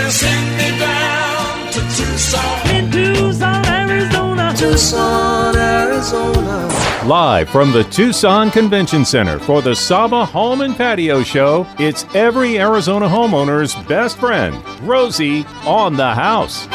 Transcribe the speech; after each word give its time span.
and 0.00 0.12
send 0.12 0.56
me 0.56 0.78
down 0.78 1.72
to 1.72 1.80
Tucson. 1.94 2.70
In 2.74 2.90
Tucson, 2.90 3.66
Arizona. 3.66 4.54
Tucson, 4.56 5.56
Arizona. 5.56 6.68
Live 7.06 7.48
from 7.50 7.72
the 7.72 7.84
Tucson 7.84 8.50
Convention 8.50 9.04
Center 9.04 9.38
for 9.38 9.62
the 9.62 9.70
SAHBA 9.70 10.26
Home 10.26 10.62
and 10.62 10.76
Patio 10.76 11.22
Show, 11.22 11.66
it's 11.78 12.04
every 12.14 12.58
Arizona 12.58 13.08
homeowner's 13.08 13.74
best 13.86 14.18
friend, 14.18 14.54
Rosie, 14.82 15.44
on 15.64 15.96
the 15.96 16.14
house. 16.14 16.66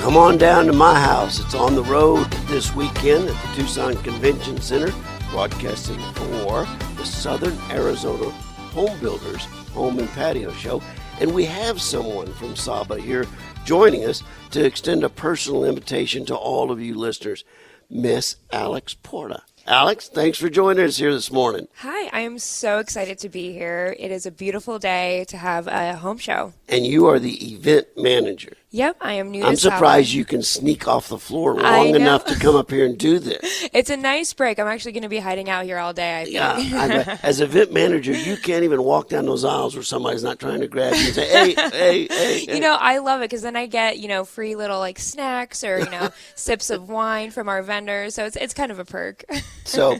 Come 0.00 0.16
on 0.16 0.36
down 0.36 0.66
to 0.66 0.72
my 0.72 0.98
house. 0.98 1.38
It's 1.38 1.54
on 1.54 1.74
the 1.74 1.84
road 1.84 2.24
this 2.48 2.74
weekend 2.74 3.28
at 3.28 3.40
the 3.42 3.62
Tucson 3.62 3.94
Convention 4.02 4.60
Center, 4.60 4.92
broadcasting 5.30 6.00
for 6.14 6.66
the 6.96 7.04
Southern 7.04 7.56
Arizona 7.70 8.30
Home 8.72 8.98
Builders 8.98 9.46
Home 9.72 9.98
and 9.98 10.08
Patio 10.10 10.52
Show. 10.52 10.82
And 11.20 11.34
we 11.34 11.44
have 11.44 11.80
someone 11.80 12.32
from 12.34 12.54
SAHBA 12.54 13.00
here 13.00 13.26
joining 13.64 14.04
us 14.04 14.22
to 14.50 14.64
extend 14.64 15.04
a 15.04 15.08
personal 15.08 15.64
invitation 15.64 16.24
to 16.26 16.36
all 16.36 16.70
of 16.70 16.80
you 16.80 16.94
listeners, 16.94 17.44
Miss 17.88 18.36
Alex 18.52 18.94
Porta. 18.94 19.42
Alex, 19.66 20.08
thanks 20.08 20.38
for 20.38 20.48
joining 20.48 20.84
us 20.84 20.96
here 20.96 21.12
this 21.12 21.30
morning. 21.30 21.68
Hi, 21.76 22.08
I 22.12 22.20
am 22.20 22.38
so 22.40 22.78
excited 22.78 23.18
to 23.20 23.28
be 23.28 23.52
here. 23.52 23.94
It 23.98 24.10
is 24.10 24.26
a 24.26 24.32
beautiful 24.32 24.80
day 24.80 25.24
to 25.28 25.36
have 25.36 25.68
a 25.68 25.94
home 25.96 26.18
show. 26.18 26.52
And 26.68 26.84
you 26.84 27.06
are 27.06 27.20
the 27.20 27.52
event 27.52 27.86
manager. 27.96 28.56
Yep, 28.74 28.96
I 29.02 29.12
am 29.14 29.30
new 29.30 29.44
I'm 29.44 29.56
surprised 29.56 30.12
you 30.12 30.24
can 30.24 30.42
sneak 30.42 30.88
off 30.88 31.08
the 31.08 31.18
floor 31.18 31.54
long 31.56 31.94
enough 31.94 32.24
to 32.24 32.38
come 32.38 32.56
up 32.56 32.70
here 32.70 32.86
and 32.86 32.96
do 32.96 33.18
this. 33.18 33.40
It's 33.72 33.90
a 33.90 33.96
nice 33.96 34.32
break. 34.32 34.58
I'm 34.58 34.66
actually 34.66 34.92
going 34.92 35.02
to 35.02 35.08
be 35.08 35.18
hiding 35.18 35.48
out 35.48 35.64
here 35.64 35.78
all 35.78 35.92
day, 35.92 36.20
I 36.20 36.24
think. 36.24 36.34
Yeah, 36.34 36.54
I 36.56 37.18
as 37.22 37.40
event 37.40 37.72
manager, 37.72 38.12
you 38.12 38.36
can't 38.36 38.64
even 38.64 38.82
walk 38.82 39.08
down 39.08 39.26
those 39.26 39.44
aisles 39.44 39.74
where 39.74 39.82
somebody's 39.82 40.22
not 40.22 40.38
trying 40.38 40.60
to 40.60 40.68
grab 40.68 40.94
you 40.94 41.06
and 41.06 41.14
say, 41.14 41.28
"Hey, 41.28 41.54
hey, 41.54 42.06
hey." 42.08 42.44
hey." 42.44 42.54
You 42.54 42.60
know, 42.60 42.76
I 42.78 42.98
love 42.98 43.20
it 43.20 43.24
because 43.24 43.42
then 43.42 43.56
I 43.56 43.66
get, 43.66 43.98
you 43.98 44.08
know, 44.08 44.24
free 44.24 44.56
little 44.56 44.78
like 44.78 44.98
snacks 44.98 45.64
or, 45.64 45.78
you 45.78 45.90
know, 45.90 46.10
sips 46.34 46.70
of 46.70 46.88
wine 46.88 47.30
from 47.30 47.48
our 47.48 47.62
vendors. 47.62 48.14
So 48.14 48.24
it's, 48.24 48.36
it's 48.36 48.54
kind 48.54 48.72
of 48.72 48.78
a 48.78 48.84
perk. 48.84 49.24
so 49.64 49.98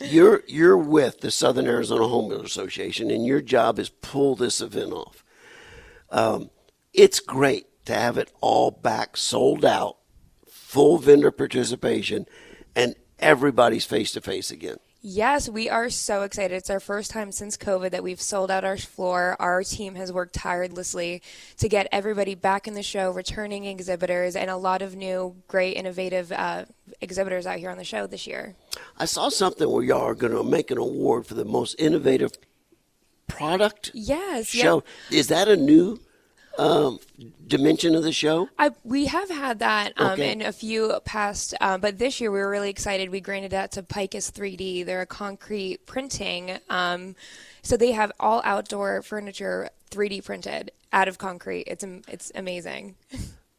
you're 0.00 0.42
you're 0.46 0.78
with 0.78 1.20
the 1.20 1.30
Southern 1.30 1.66
Arizona 1.66 2.06
Home 2.06 2.28
Builder 2.28 2.44
Association, 2.44 3.10
and 3.10 3.24
your 3.26 3.40
job 3.40 3.78
is 3.78 3.90
pull 3.90 4.34
this 4.34 4.60
event 4.60 4.92
off. 4.92 5.24
Um, 6.10 6.50
it's 6.92 7.20
great 7.20 7.66
to 7.84 7.94
have 7.94 8.18
it 8.18 8.32
all 8.40 8.70
back, 8.70 9.16
sold 9.16 9.64
out, 9.64 9.96
full 10.48 10.98
vendor 10.98 11.30
participation, 11.30 12.26
and 12.74 12.94
everybody's 13.18 13.84
face 13.84 14.12
to 14.12 14.20
face 14.20 14.50
again. 14.50 14.78
Yes, 15.06 15.50
we 15.50 15.68
are 15.68 15.90
so 15.90 16.22
excited. 16.22 16.56
It's 16.56 16.70
our 16.70 16.80
first 16.80 17.10
time 17.10 17.30
since 17.30 17.58
COVID 17.58 17.90
that 17.90 18.02
we've 18.02 18.22
sold 18.22 18.50
out 18.50 18.64
our 18.64 18.78
floor. 18.78 19.36
Our 19.38 19.62
team 19.62 19.96
has 19.96 20.10
worked 20.10 20.34
tirelessly 20.34 21.20
to 21.58 21.68
get 21.68 21.88
everybody 21.92 22.34
back 22.34 22.66
in 22.66 22.72
the 22.72 22.82
show, 22.82 23.10
returning 23.10 23.66
exhibitors, 23.66 24.34
and 24.34 24.48
a 24.48 24.56
lot 24.56 24.80
of 24.80 24.96
new, 24.96 25.36
great, 25.46 25.76
innovative 25.76 26.32
uh, 26.32 26.64
exhibitors 27.02 27.46
out 27.46 27.58
here 27.58 27.68
on 27.68 27.76
the 27.76 27.84
show 27.84 28.06
this 28.06 28.26
year. 28.26 28.54
I 28.98 29.04
saw 29.04 29.28
something 29.28 29.70
where 29.70 29.84
y'all 29.84 30.00
are 30.00 30.14
going 30.14 30.32
to 30.32 30.42
make 30.42 30.70
an 30.70 30.78
award 30.78 31.26
for 31.26 31.34
the 31.34 31.44
most 31.44 31.78
innovative 31.78 32.32
product 33.26 33.90
Yes, 33.92 34.46
show. 34.46 34.84
Is 35.10 35.28
that 35.28 35.48
a 35.48 35.56
new 35.56 36.00
um, 36.58 36.98
dimension 37.46 37.94
of 37.94 38.02
the 38.02 38.12
show? 38.12 38.48
I, 38.58 38.70
we 38.84 39.06
have 39.06 39.30
had 39.30 39.58
that 39.60 39.92
um, 39.96 40.12
Okay. 40.12 40.32
in 40.32 40.42
a 40.42 40.52
few 40.52 40.92
past, 41.04 41.54
um, 41.60 41.80
but 41.80 41.98
this 41.98 42.20
year 42.20 42.30
we 42.30 42.38
were 42.38 42.50
really 42.50 42.70
excited. 42.70 43.10
We 43.10 43.20
granted 43.20 43.50
that 43.52 43.72
to 43.72 43.82
Picus 43.82 44.30
3D. 44.30 44.84
They're 44.86 45.00
a 45.02 45.06
concrete 45.06 45.86
printing. 45.86 46.58
Um, 46.70 47.16
so 47.62 47.76
they 47.76 47.92
have 47.92 48.12
all 48.20 48.40
outdoor 48.44 49.02
furniture 49.02 49.70
3D 49.90 50.24
printed 50.24 50.70
out 50.92 51.08
of 51.08 51.18
concrete. 51.18 51.64
It's 51.66 51.84
it's 52.08 52.30
amazing. 52.34 52.94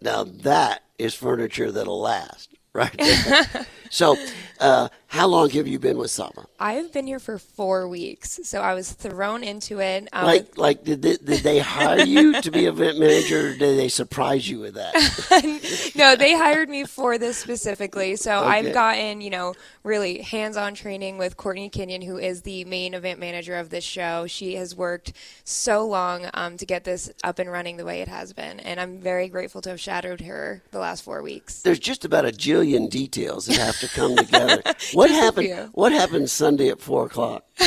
Now 0.01 0.23
that 0.23 0.83
is 0.99 1.13
furniture 1.16 1.71
that'll 1.71 1.99
last, 1.99 2.49
right? 2.73 2.95
so, 3.95 4.17
uh, 4.59 4.89
how 5.07 5.28
long 5.28 5.50
have 5.51 5.67
you 5.67 5.79
been 5.79 5.97
with 5.97 6.11
SAHBA? 6.11 6.45
I've 6.59 6.91
been 6.91 7.07
here 7.07 7.19
for 7.19 7.38
four 7.38 7.88
weeks, 7.88 8.41
so 8.44 8.61
I 8.61 8.73
was 8.73 8.91
thrown 8.91 9.44
into 9.44 9.79
it. 9.79 10.09
Um, 10.11 10.25
Like, 10.25 10.57
like 10.57 10.83
did 10.83 11.01
they, 11.01 11.16
did 11.16 11.41
they 11.44 11.59
hire 11.59 12.01
you 12.01 12.41
to 12.41 12.51
be 12.51 12.66
event 12.66 13.00
manager? 13.00 13.47
Or 13.50 13.53
did 13.53 13.78
they 13.78 13.88
surprise 13.88 14.50
you 14.50 14.59
with 14.59 14.73
that? 14.73 15.94
no, 15.95 16.17
they 16.17 16.33
hired 16.33 16.67
me 16.67 16.83
for 16.83 17.17
this 17.17 17.38
specifically. 17.38 18.17
So 18.17 18.39
Okay. 18.39 18.47
I've 18.47 18.73
gotten, 18.73 19.22
you 19.22 19.29
know, 19.29 19.53
really 19.83 20.22
hands-on 20.22 20.73
training 20.73 21.17
with 21.17 21.38
Courtney 21.38 21.69
Kenyon, 21.69 22.01
who 22.01 22.17
is 22.17 22.41
the 22.41 22.66
main 22.66 22.94
event 22.94 23.19
manager 23.19 23.56
of 23.56 23.69
this 23.69 23.83
show. 23.85 24.27
She 24.27 24.56
has 24.56 24.75
worked 24.75 25.13
so 25.45 25.85
long 25.88 26.27
um, 26.33 26.57
to 26.57 26.66
get 26.66 26.83
this 26.83 27.09
up 27.23 27.39
and 27.39 27.50
running 27.50 27.77
the 27.77 27.85
way 27.85 28.01
it 28.01 28.09
has 28.09 28.33
been, 28.33 28.59
and 28.59 28.79
I'm 28.79 29.00
very 29.00 29.29
grateful 29.29 29.62
to 29.62 29.69
have 29.69 29.79
shadowed 29.79 30.22
her 30.22 30.62
the 30.72 30.79
last 30.79 31.03
four 31.03 31.22
weeks. 31.22 31.62
There's 31.62 31.79
just 31.79 32.03
about 32.03 32.25
a 32.25 32.31
jillion 32.31 32.89
details 32.89 33.45
that 33.45 33.57
have 33.57 33.79
to 33.79 33.84
come 33.90 34.16
together. 34.16 34.62
What 34.94 35.09
happened? 35.09 35.69
What 35.73 35.91
happened 35.91 36.29
Sunday 36.29 36.69
at 36.69 36.79
four 36.79 37.06
o'clock? 37.06 37.46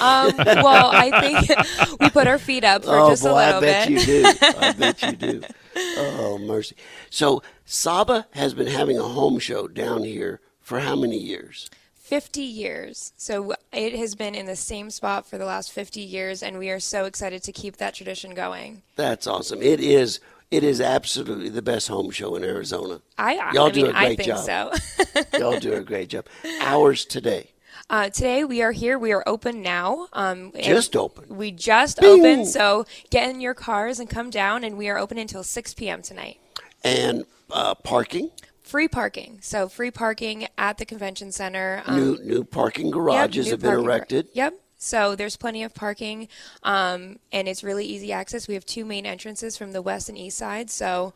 Um, 0.00 0.32
well, 0.36 0.90
I 0.92 1.20
think 1.20 2.00
we 2.00 2.10
put 2.10 2.26
our 2.26 2.38
feet 2.38 2.62
up 2.62 2.84
for 2.84 2.96
oh 2.96 3.10
just 3.10 3.22
boy, 3.22 3.30
a 3.30 3.34
little 3.34 3.56
I 3.56 3.60
bet 3.60 3.88
bit. 3.88 4.06
you 4.06 4.06
do. 4.06 4.32
I 4.42 4.72
bet 4.72 5.02
you 5.02 5.12
do. 5.12 5.42
Oh 5.96 6.38
mercy. 6.38 6.76
So 7.10 7.42
SAHBA 7.66 8.26
has 8.32 8.54
been 8.54 8.66
having 8.68 8.98
a 8.98 9.02
home 9.02 9.38
show 9.38 9.66
down 9.66 10.04
here 10.04 10.40
for 10.60 10.80
how 10.80 10.94
many 10.94 11.18
years? 11.18 11.70
50 11.94 12.40
years. 12.42 13.12
So 13.16 13.54
it 13.72 13.94
has 13.94 14.14
been 14.14 14.34
in 14.34 14.46
the 14.46 14.56
same 14.56 14.90
spot 14.90 15.26
for 15.26 15.36
the 15.36 15.44
last 15.44 15.72
50 15.72 16.00
years, 16.00 16.42
and 16.42 16.58
we 16.58 16.70
are 16.70 16.80
so 16.80 17.04
excited 17.04 17.42
to 17.42 17.52
keep 17.52 17.76
that 17.78 17.94
tradition 17.94 18.34
going. 18.34 18.82
That's 18.96 19.26
awesome. 19.26 19.60
It 19.62 19.80
is. 19.80 20.20
It 20.50 20.64
is 20.64 20.80
absolutely 20.80 21.50
the 21.50 21.60
best 21.62 21.88
home 21.88 22.10
show 22.10 22.34
in 22.34 22.42
Arizona. 22.42 23.02
I, 23.18 23.52
Y'all 23.52 23.66
I 23.66 23.70
do 23.70 23.82
mean, 23.82 23.94
a 23.94 23.98
I 23.98 24.04
great 24.06 24.16
think 24.18 24.28
job. 24.28 24.74
so. 24.74 25.22
Y'all 25.38 25.60
do 25.60 25.74
a 25.74 25.82
great 25.82 26.08
job. 26.08 26.26
Hours 26.62 27.04
today. 27.04 27.50
Uh, 27.90 28.08
today 28.08 28.44
we 28.44 28.62
are 28.62 28.72
here. 28.72 28.98
We 28.98 29.12
are 29.12 29.22
open 29.26 29.60
now. 29.62 30.08
Um, 30.12 30.52
Just 30.62 30.96
open. 30.96 31.36
We 31.36 31.50
just 31.52 32.00
Bing. 32.00 32.20
opened. 32.20 32.48
So 32.48 32.86
get 33.10 33.28
in 33.30 33.40
your 33.40 33.54
cars 33.54 33.98
and 33.98 34.08
come 34.08 34.30
down. 34.30 34.64
And 34.64 34.76
we 34.78 34.88
are 34.88 34.96
open 34.98 35.18
until 35.18 35.42
6 35.42 35.74
p.m. 35.74 36.00
tonight. 36.02 36.38
And 36.82 37.24
uh, 37.50 37.74
parking. 37.74 38.30
Free 38.62 38.88
parking. 38.88 39.38
So 39.42 39.68
free 39.68 39.90
parking 39.90 40.48
at 40.58 40.76
the 40.78 40.84
convention 40.86 41.30
center. 41.32 41.82
Um, 41.86 41.96
New 41.96 42.18
new 42.24 42.44
parking 42.44 42.86
yep, 42.86 42.94
garages 42.94 43.46
new 43.46 43.52
have 43.52 43.60
been 43.60 43.70
parking 43.70 43.84
gar- 43.84 43.94
erected. 43.96 44.28
Yep. 44.34 44.54
So 44.78 45.16
there's 45.16 45.36
plenty 45.36 45.62
of 45.64 45.74
parking, 45.74 46.28
um, 46.62 47.18
and 47.32 47.48
it's 47.48 47.64
really 47.64 47.84
easy 47.84 48.12
access. 48.12 48.46
We 48.46 48.54
have 48.54 48.64
two 48.64 48.84
main 48.84 49.06
entrances 49.06 49.56
from 49.58 49.72
the 49.72 49.82
west 49.82 50.08
and 50.08 50.16
east 50.16 50.38
side. 50.38 50.70
So 50.70 51.14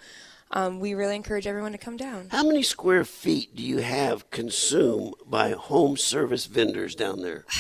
um, 0.50 0.81
we 0.81 0.95
really 0.95 1.15
encourage 1.15 1.47
everyone 1.47 1.71
to 1.72 1.78
come 1.78 1.97
down. 1.97 2.27
How 2.31 2.43
many 2.45 2.62
square 2.65 3.05
feet 3.05 3.55
do 3.55 3.62
you 3.62 3.78
have 3.78 4.28
consumed 4.31 5.15
by 5.25 5.53
home 5.53 5.97
service 5.97 6.47
vendors 6.47 6.95
down 6.95 7.22
there? 7.22 7.45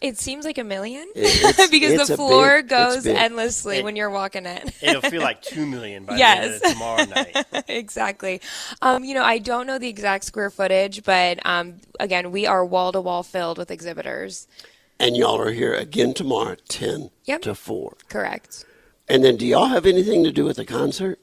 It 0.00 0.18
seems 0.18 0.44
like 0.44 0.58
a 0.58 0.64
million 0.64 1.08
It's- 1.14 1.68
because 1.70 1.92
it's 1.94 2.08
the 2.08 2.16
floor 2.16 2.58
big- 2.60 2.68
goes 2.68 3.06
endlessly 3.06 3.78
It- 3.78 3.84
when 3.84 3.96
you're 3.96 4.10
walking 4.10 4.44
it. 4.44 4.70
It'll 4.82 5.00
feel 5.00 5.22
like 5.22 5.40
two 5.40 5.64
million 5.64 6.04
by 6.04 6.18
Yes. 6.18 6.36
the 6.36 6.44
end 6.44 6.64
of 6.64 6.72
tomorrow 6.72 7.04
night. 7.06 7.64
exactly. 7.68 8.42
Um, 8.82 9.02
you 9.02 9.14
know, 9.14 9.22
I 9.24 9.38
don't 9.38 9.66
know 9.66 9.78
the 9.78 9.88
exact 9.88 10.24
square 10.24 10.50
footage, 10.50 11.04
but 11.04 11.38
um, 11.46 11.76
again, 11.98 12.32
we 12.32 12.44
are 12.46 12.66
wall 12.66 12.92
to 12.92 13.00
wall 13.00 13.22
filled 13.22 13.56
with 13.56 13.70
exhibitors. 13.70 14.46
And 15.00 15.16
y'all 15.16 15.40
are 15.40 15.50
here 15.52 15.74
again 15.74 16.14
tomorrow, 16.14 16.56
ten 16.68 17.10
Yep. 17.24 17.42
to 17.42 17.54
four. 17.54 17.96
Correct. 18.08 18.64
And 19.08 19.24
then, 19.24 19.36
do 19.36 19.46
y'all 19.46 19.66
have 19.66 19.86
anything 19.86 20.24
to 20.24 20.32
do 20.32 20.44
with 20.44 20.56
the 20.56 20.64
concert? 20.64 21.18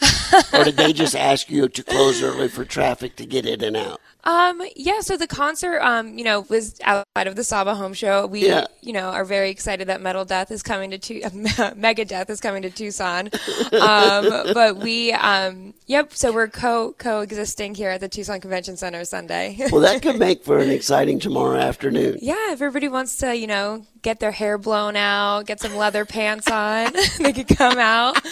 or 0.52 0.64
did 0.64 0.76
they 0.76 0.92
just 0.92 1.14
ask 1.14 1.50
you 1.50 1.68
to 1.68 1.82
close 1.84 2.22
early 2.22 2.48
for 2.48 2.64
traffic 2.64 3.14
to 3.16 3.26
get 3.26 3.46
in 3.46 3.62
and 3.62 3.76
out? 3.76 4.00
Um, 4.24 4.62
yeah, 4.76 5.00
so 5.00 5.16
the 5.16 5.26
concert, 5.26 5.80
um, 5.80 6.16
you 6.16 6.24
know, 6.24 6.42
was 6.48 6.78
outside 6.84 7.26
of 7.26 7.34
the 7.34 7.42
SAHBA 7.42 7.76
Home 7.76 7.92
Show. 7.92 8.26
We, 8.26 8.46
Yeah. 8.46 8.66
you 8.80 8.92
know, 8.92 9.08
are 9.10 9.24
very 9.24 9.50
excited 9.50 9.88
that 9.88 10.00
Metal 10.00 10.24
Death 10.24 10.50
is 10.52 10.62
coming 10.62 10.90
to 10.92 10.98
tu- 10.98 11.20
Megadeth 11.22 12.30
is 12.30 12.40
coming 12.40 12.62
to 12.62 12.70
Tucson. 12.70 13.30
Um, 13.72 14.52
but 14.54 14.76
we, 14.76 15.12
um, 15.12 15.74
yep. 15.86 16.12
So 16.12 16.30
we're 16.32 16.46
co 16.48 16.92
coexisting 16.98 17.74
here 17.74 17.90
at 17.90 18.00
the 18.00 18.08
Tucson 18.08 18.40
Convention 18.40 18.76
Center 18.76 19.04
Sunday. 19.04 19.56
Well, 19.72 19.80
that 19.80 20.02
could 20.02 20.18
make 20.18 20.44
for 20.44 20.58
an 20.58 20.70
exciting 20.70 21.18
tomorrow 21.18 21.58
afternoon. 21.58 22.18
yeah, 22.20 22.52
if 22.52 22.60
everybody 22.60 22.88
wants 22.88 23.16
to, 23.18 23.34
you 23.36 23.46
know, 23.46 23.84
get 24.02 24.20
their 24.20 24.32
hair 24.32 24.58
blown 24.58 24.96
out, 24.96 25.46
get 25.46 25.60
some 25.60 25.76
leather 25.76 26.04
pants 26.04 26.50
on, 26.50 26.92
they 27.18 27.32
could 27.32 27.48
come 27.48 27.78
out. 27.78 28.18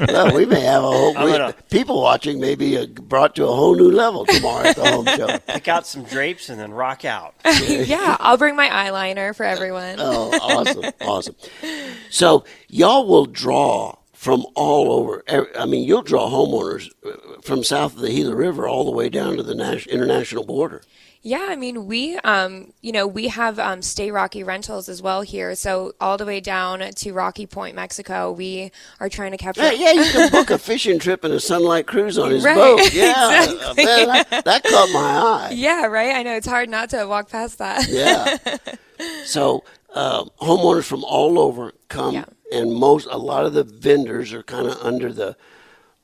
Well, 0.00 0.34
we 0.34 0.46
may 0.46 0.60
have 0.62 0.82
a 0.82 0.86
whole 0.88 1.10
we- 1.24 1.30
gonna- 1.30 1.54
people 1.70 2.02
watching 2.02 2.40
may 2.40 2.56
be 2.56 2.76
uh, 2.76 2.86
brought 2.86 3.36
to 3.36 3.44
a 3.44 3.54
whole 3.54 3.76
new 3.76 3.88
level 3.92 4.26
tomorrow 4.26 4.66
at 4.66 4.74
the 4.74 4.90
home 4.90 5.06
show. 5.06 5.38
Pick 5.46 5.68
out 5.68 5.86
some 5.86 6.02
drapes 6.02 6.48
and 6.48 6.58
then 6.58 6.72
rock 6.72 7.04
out. 7.04 7.34
yeah, 7.68 8.16
I'll 8.18 8.36
bring 8.36 8.56
my 8.56 8.68
eyeliner 8.68 9.34
for 9.34 9.44
everyone. 9.44 9.94
Oh, 10.00 10.30
awesome, 10.42 10.84
awesome. 11.02 11.36
So 12.10 12.44
y'all 12.68 13.06
will 13.06 13.26
draw 13.26 13.96
from 14.12 14.44
all 14.56 14.90
over. 14.90 15.22
I 15.56 15.66
mean, 15.66 15.86
you'll 15.86 16.02
draw 16.02 16.28
homeowners 16.28 16.88
uh, 17.06 17.40
from 17.40 17.62
south 17.62 17.94
of 17.94 18.00
the 18.02 18.08
Gila 18.10 18.34
River 18.34 18.66
all 18.66 18.84
the 18.84 18.90
way 18.90 19.08
down 19.08 19.36
to 19.36 19.42
the 19.44 19.54
nas- 19.54 19.86
international 19.86 20.44
border. 20.44 20.82
Yeah, 21.22 21.48
I 21.50 21.56
mean, 21.56 21.86
we, 21.86 22.16
um, 22.18 22.72
you 22.80 22.92
know, 22.92 23.06
we 23.06 23.28
have 23.28 23.58
um, 23.58 23.82
Stay 23.82 24.10
Rocky 24.10 24.42
rentals 24.42 24.88
as 24.88 25.02
well 25.02 25.20
here. 25.20 25.54
So 25.54 25.92
all 26.00 26.16
the 26.16 26.24
way 26.24 26.40
down 26.40 26.80
to 26.80 27.12
Rocky 27.12 27.44
Point, 27.46 27.76
Mexico, 27.76 28.32
we 28.32 28.72
are 29.00 29.10
trying 29.10 29.32
to 29.32 29.36
capture. 29.36 29.60
Yeah, 29.60 29.72
yeah, 29.72 29.92
you 30.02 30.10
can 30.10 30.30
book 30.30 30.48
a 30.48 30.56
fishing 30.58 30.98
trip 30.98 31.22
and 31.22 31.34
a 31.34 31.40
sunlight 31.40 31.86
cruise 31.86 32.16
on 32.18 32.30
his 32.30 32.42
Right, 32.46 32.54
boat. 32.56 32.94
Yeah, 32.94 33.42
exactly. 33.52 33.84
man, 33.84 34.06
that, 34.30 34.44
that 34.46 34.64
caught 34.64 34.90
my 34.92 35.00
eye. 35.00 35.50
Yeah, 35.52 35.86
right. 35.86 36.16
I 36.16 36.22
know 36.22 36.36
it's 36.36 36.46
hard 36.46 36.70
not 36.70 36.88
to 36.90 37.04
walk 37.04 37.28
past 37.28 37.58
that. 37.58 37.86
Yeah. 37.88 38.38
so 39.24 39.62
um, 39.94 40.30
homeowners 40.40 40.84
from 40.84 41.04
all 41.04 41.38
over 41.38 41.72
come, 41.88 42.14
Yeah. 42.14 42.24
and 42.50 42.72
most 42.74 43.06
a 43.10 43.18
lot 43.18 43.44
of 43.44 43.52
the 43.52 43.64
vendors 43.64 44.32
are 44.32 44.42
kind 44.42 44.66
of 44.66 44.78
under 44.80 45.12
the 45.12 45.36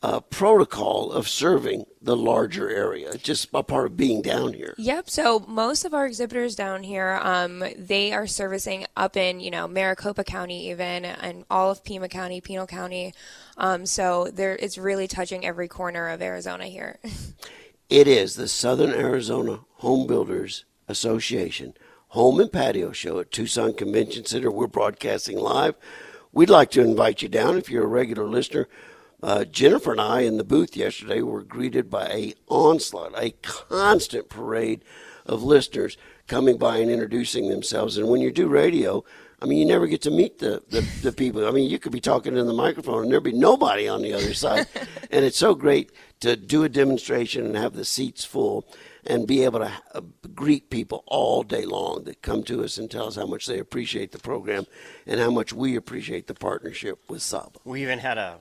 uh, 0.03 0.21
protocol 0.21 1.11
of 1.11 1.29
serving 1.29 1.85
the 2.03 2.17
larger 2.17 2.69
area, 2.69 3.17
just 3.17 3.49
a 3.53 3.63
part 3.63 3.87
of 3.87 3.97
being 3.97 4.23
down 4.23 4.53
here. 4.53 4.75
Yep. 4.79 5.11
So 5.11 5.41
most 5.49 5.85
of 5.85 5.95
our 5.95 6.07
exhibitors 6.07 6.55
down 6.55 6.83
here, 6.83 7.19
um, 7.23 7.65
they 7.77 8.13
are 8.13 8.27
servicing 8.27 8.87
up 8.97 9.17
in 9.17 9.41
you 9.41 9.51
know 9.51 9.67
Maricopa 9.67 10.25
County, 10.25 10.71
even 10.71 11.05
and 11.05 11.45
all 11.51 11.71
of 11.71 11.83
Pima 11.83 12.09
County, 12.09 12.41
Pinal 12.41 12.67
County. 12.67 13.15
Um, 13.57 13.87
so 13.87 14.31
there, 14.33 14.57
it's 14.57 14.79
really 14.79 15.09
touching 15.09 15.45
every 15.45 15.69
corner 15.69 16.09
of 16.09 16.23
Arizona 16.23 16.67
here. 16.67 16.99
It 17.89 18.09
is 18.09 18.35
the 18.35 18.49
Southern 18.49 18.91
Arizona 18.91 19.61
Home 19.75 20.09
Builders 20.09 20.65
Association 20.89 21.75
Home 22.09 22.41
and 22.41 22.51
Patio 22.51 22.91
Show 22.91 23.21
at 23.21 23.31
Tucson 23.31 23.75
Convention 23.75 24.25
Center. 24.25 24.51
We're 24.51 24.67
broadcasting 24.67 25.39
live. 25.39 25.77
We'd 26.33 26.51
like 26.51 26.73
to 26.73 26.81
invite 26.81 27.23
you 27.23 27.29
down 27.29 27.57
if 27.57 27.71
you're 27.71 27.85
a 27.85 27.87
regular 27.87 28.25
listener. 28.25 28.67
Uh, 29.23 29.45
Jennifer 29.45 29.93
and 29.93 30.01
I 30.01 30.21
in 30.21 30.37
the 30.37 30.45
booth 30.45 30.77
yesterday 30.77 31.23
were 31.23 31.43
greeted 31.43 31.91
by 31.91 32.07
a 32.09 32.35
onslaught, 32.49 33.13
a 33.17 33.31
constant 33.43 34.29
parade 34.29 34.85
of 35.25 35.43
listeners 35.43 35.97
coming 36.27 36.59
by 36.59 36.79
and 36.79 36.91
introducing 36.91 37.49
themselves. 37.49 37.97
And 37.97 38.09
when 38.09 38.21
you 38.21 38.31
do 38.31 38.49
radio, 38.49 39.05
I 39.41 39.47
mean, 39.47 39.59
you 39.59 39.67
never 39.67 39.87
get 39.87 40.03
to 40.03 40.11
meet 40.11 40.39
the, 40.39 40.63
the, 40.71 40.81
the 41.03 41.13
people. 41.13 41.47
I 41.47 41.51
mean, 41.51 41.71
you 41.71 41.79
could 41.79 41.93
be 41.93 42.01
talking 42.01 42.37
in 42.37 42.47
the 42.47 42.53
microphone 42.53 43.05
and 43.05 43.13
there'd 43.13 43.23
be 43.23 43.33
nobody 43.33 43.87
on 43.87 44.03
the 44.03 44.15
other 44.15 44.35
side. 44.35 44.67
and 45.11 45.25
it's 45.25 45.37
so 45.37 45.55
great 45.55 45.93
to 46.21 46.37
do 46.37 46.65
a 46.65 46.69
demonstration 46.69 47.45
and 47.45 47.57
have 47.57 47.75
the 47.75 47.85
seats 47.85 48.25
full 48.25 48.67
and 49.05 49.27
be 49.27 49.45
able 49.45 49.61
to 49.61 49.73
uh, 49.95 50.01
greet 50.35 50.71
people 50.71 51.05
all 51.07 51.43
day 51.43 51.65
long 51.65 52.05
that 52.05 52.23
come 52.23 52.43
to 52.45 52.65
us 52.65 52.79
and 52.79 52.91
tell 52.91 53.07
us 53.07 53.17
how 53.17 53.27
much 53.27 53.47
they 53.47 53.59
appreciate 53.59 54.13
the 54.13 54.19
program 54.19 54.67
and 55.07 55.21
how 55.21 55.31
much 55.31 55.53
we 55.53 55.77
appreciate 55.77 56.27
the 56.27 56.35
partnership 56.35 56.99
with 57.09 57.21
SAHBA. 57.21 57.57
We 57.65 57.83
even 57.83 57.99
had 57.99 58.19
a 58.19 58.41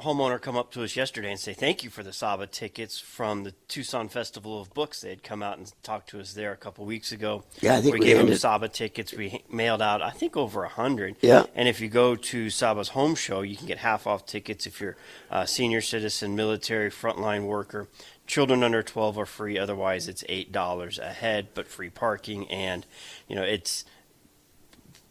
homeowner 0.00 0.40
come 0.40 0.56
up 0.56 0.70
to 0.72 0.82
us 0.82 0.96
yesterday 0.96 1.30
and 1.30 1.38
say 1.38 1.52
thank 1.52 1.84
you 1.84 1.90
for 1.90 2.02
the 2.02 2.10
SAHBA 2.10 2.50
tickets 2.50 2.98
from 2.98 3.44
the 3.44 3.52
Tucson 3.68 4.08
Festival 4.08 4.60
of 4.60 4.72
Books. 4.74 5.00
They 5.00 5.10
had 5.10 5.22
come 5.22 5.42
out 5.42 5.58
and 5.58 5.72
talked 5.82 6.10
to 6.10 6.20
us 6.20 6.32
there 6.32 6.52
a 6.52 6.56
couple 6.56 6.84
weeks 6.84 7.12
ago. 7.12 7.44
Yeah, 7.60 7.76
I 7.76 7.80
think 7.80 7.94
we, 7.94 8.00
we 8.00 8.06
gave 8.06 8.18
them 8.18 8.26
SAHBA 8.28 8.72
tickets. 8.72 9.12
We 9.12 9.42
mailed 9.50 9.82
out, 9.82 10.02
I 10.02 10.10
think, 10.10 10.36
over 10.36 10.64
a 10.64 10.68
hundred. 10.68 11.16
Yeah. 11.20 11.44
And 11.54 11.68
if 11.68 11.80
you 11.80 11.88
go 11.88 12.16
to 12.16 12.46
SAHBA's 12.46 12.88
home 12.90 13.14
show, 13.14 13.42
you 13.42 13.56
can 13.56 13.66
get 13.66 13.78
half 13.78 14.06
off 14.06 14.26
tickets 14.26 14.66
if 14.66 14.80
you're 14.80 14.96
a 15.30 15.46
senior 15.46 15.80
citizen, 15.80 16.34
military, 16.34 16.90
frontline 16.90 17.44
worker. 17.44 17.88
Children 18.26 18.62
under 18.62 18.82
12 18.82 19.18
are 19.18 19.26
free. 19.26 19.58
Otherwise, 19.58 20.08
it's 20.08 20.24
eight 20.28 20.52
dollars 20.52 20.98
a 20.98 21.12
head, 21.12 21.48
but 21.54 21.66
free 21.66 21.90
parking, 21.90 22.48
and 22.48 22.86
you 23.28 23.34
know 23.34 23.42
it's 23.42 23.84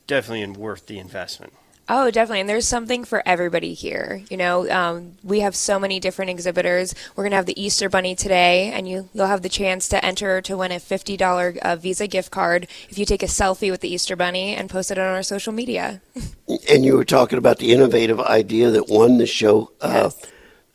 definitely 0.07 0.45
worth 0.57 0.87
the 0.87 0.97
investment. 0.99 1.53
Oh, 1.91 2.11
definitely. 2.11 2.41
And 2.41 2.47
there's 2.49 2.67
something 2.67 3.03
for 3.03 3.23
everybody 3.25 3.73
here. 3.73 4.21
You 4.29 4.37
know, 4.37 4.69
um, 4.69 5.13
we 5.23 5.39
have 5.39 5.55
so 5.55 5.79
many 5.79 5.99
different 5.99 6.29
exhibitors. 6.29 6.93
We're 7.15 7.23
going 7.23 7.31
to 7.31 7.37
have 7.37 7.47
the 7.47 7.59
Easter 7.59 7.89
Bunny 7.89 8.13
today, 8.13 8.71
and 8.71 8.87
you, 8.87 9.09
you'll 9.11 9.25
have 9.25 9.41
the 9.41 9.49
chance 9.49 9.89
to 9.89 10.05
enter 10.05 10.39
to 10.41 10.55
win 10.57 10.71
a 10.71 10.75
$50 10.75 11.57
uh, 11.57 11.75
Visa 11.77 12.05
gift 12.05 12.29
card 12.29 12.67
if 12.89 12.99
you 12.99 13.05
take 13.05 13.23
a 13.23 13.27
selfie 13.27 13.71
with 13.71 13.81
the 13.81 13.91
Easter 13.91 14.15
Bunny 14.15 14.55
and 14.55 14.69
post 14.69 14.91
it 14.91 14.99
on 14.99 15.05
our 15.15 15.23
social 15.23 15.51
media. 15.51 16.01
And 16.67 16.83
you 16.83 16.95
were 16.97 17.05
talking 17.05 17.37
about 17.37 17.59
the 17.59 17.71
innovative 17.71 18.19
idea 18.19 18.71
that 18.71 18.89
won 18.89 19.17
the 19.19 19.27
show 19.27 19.71
uh, 19.81 20.09
Yes. 20.11 20.25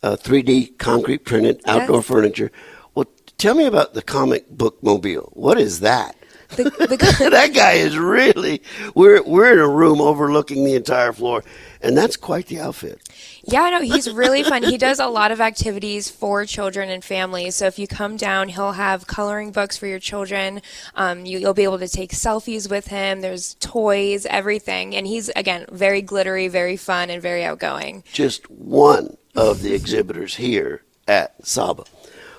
uh, 0.05 0.17
3D 0.17 0.79
concrete 0.79 1.25
printed 1.25 1.61
outdoor 1.67 1.97
Yes. 1.97 2.07
furniture. 2.07 2.53
Well, 2.95 3.07
tell 3.39 3.55
me 3.57 3.67
about 3.67 3.95
the 3.95 4.03
comic 4.03 4.49
book 4.51 4.81
mobile. 4.83 5.31
What 5.35 5.59
is 5.59 5.81
that? 5.81 6.15
The, 6.57 6.65
the, 6.65 7.29
that 7.31 7.55
guy 7.55 7.73
is 7.73 7.97
really 7.99 8.63
we're 8.95 9.23
we're 9.23 9.53
in 9.53 9.59
a 9.59 9.69
room 9.69 10.01
overlooking 10.01 10.65
the 10.65 10.75
entire 10.75 11.13
floor 11.13 11.43
and 11.81 11.97
that's 11.97 12.17
quite 12.17 12.47
the 12.47 12.61
outfit 12.61 13.01
Yeah, 13.45 13.69
no, 13.71 13.81
he's 13.81 14.11
really 14.11 14.43
fun. 14.43 14.63
He 14.63 14.79
does 14.79 14.99
a 15.01 15.07
lot 15.07 15.31
of 15.31 15.41
activities 15.41 16.11
for 16.11 16.45
children 16.47 16.89
and 16.89 17.05
families. 17.05 17.57
So 17.57 17.67
if 17.67 17.79
you 17.79 17.87
come 17.87 18.17
down, 18.17 18.49
he'll 18.49 18.73
have 18.73 19.07
coloring 19.07 19.53
books 19.53 19.77
for 19.77 19.87
your 19.87 19.99
children. 19.99 20.63
Um, 20.95 21.27
you, 21.27 21.39
you'll 21.39 21.55
be 21.55 21.65
able 21.65 21.79
to 21.79 21.89
take 21.89 22.13
selfies 22.13 22.71
with 22.71 22.87
him. 22.87 23.21
There's 23.21 23.55
toys, 23.61 24.27
everything, 24.27 24.95
and 24.97 25.07
he's 25.07 25.29
again 25.31 25.67
very 25.71 26.01
glittery, 26.03 26.49
very 26.49 26.77
fun, 26.77 27.11
and 27.11 27.21
very 27.21 27.45
outgoing. 27.45 28.03
just 28.13 28.51
one 28.51 29.17
of 29.35 29.63
the 29.63 29.75
exhibitors 29.75 30.37
here 30.37 30.83
at 31.07 31.41
SAHBA. 31.43 31.87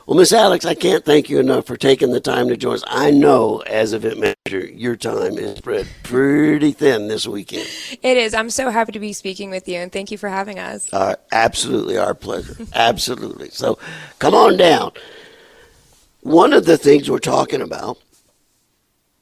Well, 0.05 0.17
Miss 0.17 0.31
Alex, 0.33 0.65
I 0.65 0.75
can't 0.75 1.03
thank 1.03 1.31
you 1.31 1.39
enough 1.39 1.65
for 1.65 1.75
taking 1.75 2.11
the 2.11 2.19
time 2.19 2.47
to 2.49 2.57
join 2.57 2.75
us. 2.75 2.83
I 2.85 3.09
know, 3.09 3.59
as 3.65 3.91
event 3.91 4.19
manager, 4.19 4.67
your 4.67 4.95
time 4.95 5.39
is 5.39 5.57
spread 5.57 5.87
pretty 6.03 6.73
thin 6.73 7.07
this 7.07 7.25
weekend. 7.27 7.67
It 8.03 8.15
is. 8.15 8.35
I'm 8.35 8.51
so 8.51 8.69
happy 8.69 8.91
to 8.91 8.99
be 8.99 9.13
speaking 9.13 9.49
with 9.49 9.67
you, 9.67 9.77
and 9.77 9.91
thank 9.91 10.11
you 10.11 10.19
for 10.19 10.29
having 10.29 10.59
us. 10.59 10.93
Uh, 10.93 11.15
absolutely 11.31 11.97
our 11.97 12.13
pleasure. 12.13 12.55
absolutely. 12.75 13.49
So 13.49 13.79
come 14.19 14.35
on 14.35 14.57
down. 14.57 14.91
One 16.21 16.53
of 16.53 16.65
the 16.65 16.77
things 16.77 17.09
we're 17.09 17.17
talking 17.19 17.61
about, 17.61 17.97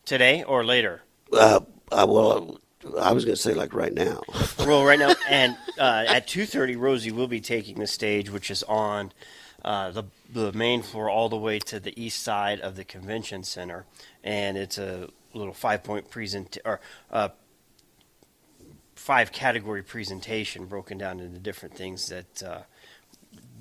Today 0.06 0.44
or 0.44 0.66
later? 0.66 1.02
uh, 1.32 1.62
uh, 1.94 2.06
well, 2.10 2.60
I 3.00 3.12
was 3.12 3.26
going 3.26 3.36
to 3.36 3.42
say 3.42 3.54
like 3.54 3.74
right 3.74 3.94
now. 3.94 4.22
Well, 4.60 4.86
right 4.86 5.00
now, 5.00 5.14
and 5.30 5.58
uh, 5.78 6.06
at 6.08 6.26
two 6.26 6.46
thirty, 6.46 6.78
Rosie 6.78 7.12
will 7.12 7.28
be 7.28 7.42
taking 7.42 7.80
the 7.80 7.88
stage, 7.88 8.30
which 8.30 8.50
is 8.50 8.64
on 8.64 9.12
uh, 9.66 9.92
the 9.92 10.06
the 10.32 10.54
main 10.54 10.82
floor, 10.82 11.10
all 11.10 11.28
the 11.28 11.38
way 11.38 11.60
to 11.60 11.82
the 11.82 12.02
east 12.02 12.24
side 12.24 12.62
of 12.62 12.78
the 12.78 12.86
convention 12.86 13.44
center, 13.44 13.86
and 14.24 14.58
it's 14.58 14.78
a 14.78 15.10
little 15.34 15.54
five 15.54 15.84
point 15.84 16.10
present 16.10 16.58
or 16.64 16.80
uh, 17.12 17.30
five 18.96 19.34
category 19.34 19.84
presentation 19.84 20.66
broken 20.66 20.98
down 20.98 21.20
into 21.20 21.40
different 21.40 21.76
things 21.76 22.08
that. 22.08 22.66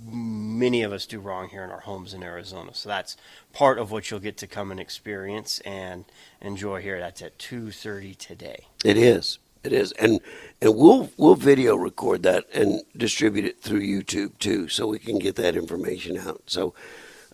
Many 0.04 0.82
of 0.82 0.92
us 0.92 1.06
do 1.06 1.20
wrong 1.20 1.48
here 1.48 1.62
in 1.64 1.70
our 1.70 1.80
homes 1.80 2.14
in 2.14 2.22
Arizona, 2.22 2.74
so 2.74 2.88
that's 2.88 3.16
part 3.52 3.78
of 3.78 3.90
what 3.90 4.10
you'll 4.10 4.20
get 4.20 4.36
to 4.38 4.46
come 4.46 4.70
and 4.70 4.80
experience 4.80 5.60
and 5.60 6.04
enjoy 6.40 6.80
here. 6.82 6.98
That's 6.98 7.22
at 7.22 7.38
two 7.38 7.70
thirty 7.70 8.14
today. 8.14 8.66
It 8.84 8.96
is. 8.96 9.38
It 9.64 9.72
is, 9.72 9.92
and 9.92 10.20
and 10.60 10.76
we'll 10.76 11.10
we'll 11.16 11.36
video 11.36 11.76
record 11.76 12.24
that 12.24 12.46
and 12.52 12.82
distribute 12.96 13.44
it 13.44 13.60
through 13.60 13.82
YouTube 13.82 14.38
too, 14.38 14.68
so 14.68 14.88
we 14.88 14.98
can 14.98 15.20
get 15.20 15.36
that 15.36 15.54
information 15.54 16.18
out. 16.18 16.42
So 16.46 16.74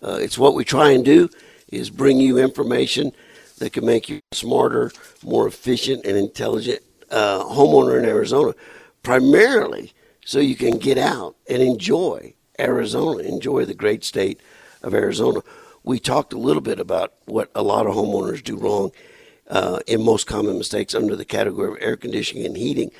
uh, 0.03 0.19
it's 0.21 0.37
what 0.37 0.53
we 0.53 0.63
try 0.63 0.91
and 0.91 1.03
do 1.03 1.29
is 1.69 1.89
bring 1.89 2.19
you 2.19 2.37
information 2.37 3.13
that 3.57 3.73
can 3.73 3.83
make 3.83 4.09
you 4.09 4.19
smarter, 4.31 4.91
more 5.23 5.47
efficient, 5.47 6.05
and 6.05 6.15
intelligent 6.17 6.81
uh, 7.09 7.43
homeowner 7.43 7.97
in 7.97 8.05
Arizona, 8.05 8.53
primarily 9.01 9.93
so 10.23 10.39
you 10.39 10.55
can 10.55 10.77
get 10.77 10.99
out 10.99 11.35
and 11.49 11.63
enjoy 11.63 12.35
Arizona, 12.59 13.23
enjoy 13.23 13.65
the 13.65 13.73
great 13.73 14.03
state 14.03 14.39
of 14.83 14.93
Arizona. 14.93 15.41
We 15.83 15.99
talked 15.99 16.33
a 16.33 16.37
little 16.37 16.61
bit 16.61 16.79
about 16.79 17.13
what 17.25 17.49
a 17.55 17.63
lot 17.63 17.87
of 17.87 17.95
homeowners 17.95 18.43
do 18.43 18.57
wrong 18.57 18.91
uh, 19.49 19.79
in 19.87 20.03
most 20.03 20.27
common 20.27 20.57
mistakes 20.57 20.93
under 20.93 21.15
the 21.15 21.25
category 21.25 21.71
of 21.71 21.77
air 21.81 21.95
conditioning 21.95 22.45
and 22.45 22.57
heating. 22.57 22.91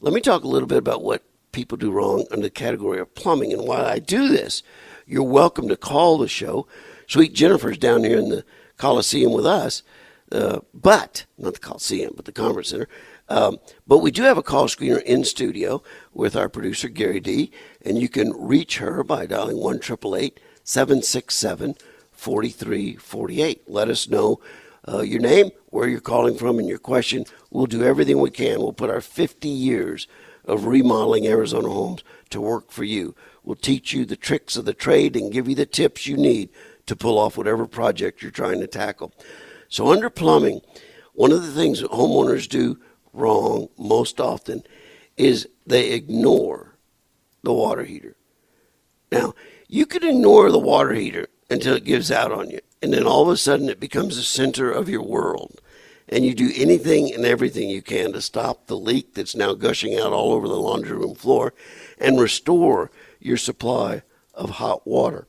Let 0.00 0.14
me 0.14 0.20
talk 0.20 0.44
a 0.44 0.48
little 0.48 0.68
bit 0.68 0.78
about 0.78 1.02
what 1.02 1.22
people 1.52 1.76
do 1.76 1.90
wrong 1.90 2.24
under 2.30 2.44
the 2.44 2.50
category 2.50 3.00
of 3.00 3.14
plumbing. 3.14 3.52
And 3.52 3.66
while 3.66 3.84
I 3.84 3.98
do 3.98 4.28
this, 4.28 4.62
you're 5.06 5.22
welcome 5.22 5.68
to 5.68 5.76
call 5.76 6.18
the 6.18 6.28
show. 6.28 6.66
Sweet 7.06 7.34
Jennifer's 7.34 7.78
down 7.78 8.04
here 8.04 8.18
in 8.18 8.28
the 8.28 8.44
Coliseum 8.76 9.32
with 9.32 9.46
us, 9.46 9.82
uh, 10.32 10.60
but 10.74 11.26
not 11.36 11.54
the 11.54 11.60
Coliseum, 11.60 12.12
but 12.16 12.24
the 12.24 12.32
Conference 12.32 12.68
Center. 12.68 12.88
Um, 13.28 13.58
but 13.86 13.98
we 13.98 14.10
do 14.10 14.22
have 14.22 14.38
a 14.38 14.42
call 14.42 14.66
screener 14.66 15.02
in 15.02 15.24
studio 15.24 15.82
with 16.12 16.36
our 16.36 16.48
producer 16.48 16.88
Gary 16.88 17.20
D, 17.20 17.50
and 17.84 17.98
you 17.98 18.08
can 18.08 18.32
reach 18.32 18.78
her 18.78 19.02
by 19.04 19.26
dialing 19.26 19.58
one 19.58 19.78
triple 19.78 20.16
eight 20.16 20.40
seven 20.64 21.02
six 21.02 21.34
seven 21.34 21.74
forty 22.10 22.48
three 22.48 22.96
forty 22.96 23.42
eight. 23.42 23.68
Let 23.68 23.88
us 23.88 24.08
know 24.08 24.40
uh, 24.86 25.02
your 25.02 25.20
name, 25.20 25.50
where 25.66 25.88
you're 25.88 26.00
calling 26.00 26.36
from, 26.36 26.58
and 26.58 26.68
your 26.68 26.78
question. 26.78 27.24
We'll 27.50 27.66
do 27.66 27.82
everything 27.82 28.20
we 28.20 28.30
can. 28.30 28.58
We'll 28.58 28.72
put 28.72 28.90
our 28.90 29.00
50 29.00 29.48
years 29.48 30.06
of 30.44 30.66
remodeling 30.66 31.26
Arizona 31.26 31.68
homes 31.68 32.02
to 32.30 32.40
work 32.40 32.70
for 32.70 32.84
you. 32.84 33.14
We'll 33.44 33.56
teach 33.56 33.92
you 33.92 34.04
the 34.04 34.16
tricks 34.16 34.56
of 34.56 34.64
the 34.64 34.72
trade 34.72 35.14
and 35.14 35.32
give 35.32 35.48
you 35.48 35.54
the 35.54 35.66
tips 35.66 36.06
you 36.06 36.16
need 36.16 36.48
to 36.86 36.96
pull 36.96 37.18
off 37.18 37.36
whatever 37.36 37.66
project 37.66 38.22
you're 38.22 38.30
trying 38.30 38.60
to 38.60 38.66
tackle. 38.66 39.12
So, 39.68 39.92
under 39.92 40.10
plumbing, 40.10 40.60
one 41.12 41.32
of 41.32 41.42
the 41.42 41.52
things 41.52 41.80
that 41.80 41.90
homeowners 41.90 42.48
do 42.48 42.78
wrong 43.12 43.68
most 43.78 44.20
often 44.20 44.62
is 45.16 45.48
they 45.66 45.90
ignore 45.90 46.76
the 47.42 47.52
water 47.52 47.84
heater. 47.84 48.16
Now, 49.10 49.34
you 49.68 49.84
can 49.84 50.04
ignore 50.04 50.50
the 50.50 50.58
water 50.58 50.94
heater 50.94 51.28
until 51.50 51.74
it 51.74 51.84
gives 51.84 52.10
out 52.10 52.32
on 52.32 52.50
you, 52.50 52.60
and 52.82 52.92
then 52.92 53.04
all 53.06 53.22
of 53.22 53.28
a 53.28 53.36
sudden 53.36 53.68
it 53.68 53.80
becomes 53.80 54.16
the 54.16 54.22
center 54.22 54.70
of 54.70 54.88
your 54.88 55.02
world. 55.02 55.60
And 56.08 56.24
you 56.24 56.34
do 56.34 56.50
anything 56.54 57.12
and 57.12 57.26
everything 57.26 57.68
you 57.68 57.82
can 57.82 58.12
to 58.12 58.22
stop 58.22 58.66
the 58.66 58.76
leak 58.76 59.12
that's 59.12 59.36
now 59.36 59.52
gushing 59.52 59.98
out 59.98 60.12
all 60.12 60.32
over 60.32 60.48
the 60.48 60.54
laundry 60.54 60.96
room 60.96 61.14
floor 61.14 61.52
and 61.98 62.18
restore 62.18 62.90
your 63.20 63.36
supply 63.36 64.02
of 64.32 64.50
hot 64.50 64.86
water. 64.86 65.26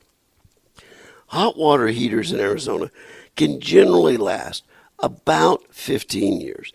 Hot 1.27 1.57
water 1.57 1.87
heaters 1.87 2.31
in 2.31 2.39
Arizona 2.39 2.91
can 3.39 3.61
generally 3.61 4.17
last 4.17 4.65
about 4.99 5.73
15 5.73 6.41
years. 6.41 6.73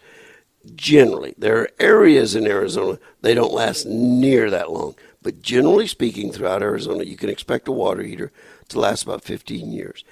Generally, 0.75 1.35
there 1.37 1.59
are 1.59 1.69
areas 1.79 2.35
in 2.35 2.47
Arizona 2.47 2.99
they 3.21 3.35
don't 3.35 3.53
last 3.53 3.85
near 3.85 4.49
that 4.49 4.73
long, 4.73 4.95
but 5.21 5.43
generally 5.43 5.87
speaking, 5.87 6.33
throughout 6.33 6.63
Arizona, 6.63 7.05
you 7.05 7.19
can 7.19 7.29
expect 7.29 7.69
a 7.69 7.73
water 7.73 8.03
heater 8.03 8.33
to 8.71 8.81
last 8.81 9.03
about 9.03 9.23
15 9.23 9.73
years. 9.73 10.05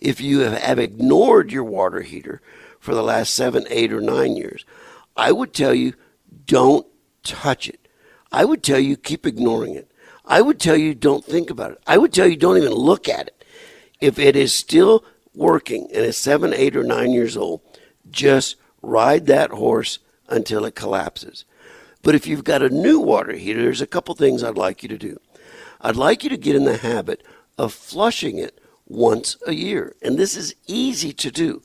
If 0.00 0.18
you 0.18 0.40
have 0.40 0.78
ignored 0.78 1.52
your 1.52 1.64
water 1.64 2.00
heater 2.00 2.40
for 2.80 2.94
the 2.94 3.02
last 3.02 3.34
seven, 3.34 3.66
eight, 3.68 3.92
or 3.92 4.00
nine 4.00 4.34
years, 4.34 4.64
I 5.14 5.30
would 5.32 5.52
tell 5.52 5.74
you 5.74 5.92
don't 6.46 6.86
touch 7.22 7.68
it. 7.68 7.86
I 8.32 8.46
would 8.46 8.62
tell 8.62 8.78
you 8.78 8.96
keep 8.96 9.26
ignoring 9.26 9.74
it. 9.74 9.90
I 10.24 10.40
would 10.40 10.58
tell 10.58 10.76
you 10.76 10.94
don't 10.94 11.24
think 11.24 11.50
about 11.50 11.72
it. 11.72 11.82
I 11.86 11.98
would 11.98 12.14
tell 12.14 12.26
you 12.26 12.36
don't 12.36 12.56
even 12.56 12.72
look 12.72 13.10
at 13.10 13.26
it. 13.26 13.44
If 14.00 14.18
it 14.18 14.36
is 14.36 14.54
still 14.54 15.04
working 15.34 15.88
and 15.94 16.04
is 16.04 16.16
seven, 16.16 16.52
eight, 16.54 16.76
or 16.76 16.84
nine 16.84 17.12
years 17.12 17.36
old, 17.36 17.60
just 18.10 18.56
ride 18.82 19.26
that 19.26 19.50
horse 19.50 19.98
until 20.28 20.64
it 20.64 20.74
collapses. 20.74 21.44
But 22.02 22.14
if 22.14 22.26
you've 22.26 22.44
got 22.44 22.62
a 22.62 22.68
new 22.68 23.00
water 23.00 23.32
heater, 23.32 23.62
there's 23.62 23.80
a 23.80 23.86
couple 23.86 24.14
things 24.14 24.42
I'd 24.42 24.56
like 24.56 24.82
you 24.82 24.88
to 24.88 24.98
do. 24.98 25.18
I'd 25.80 25.96
like 25.96 26.24
you 26.24 26.30
to 26.30 26.36
get 26.36 26.56
in 26.56 26.64
the 26.64 26.76
habit 26.76 27.22
of 27.56 27.72
flushing 27.72 28.38
it 28.38 28.60
once 28.86 29.36
a 29.46 29.52
year. 29.52 29.94
And 30.02 30.16
this 30.16 30.36
is 30.36 30.54
easy 30.66 31.12
to 31.14 31.30
do. 31.30 31.62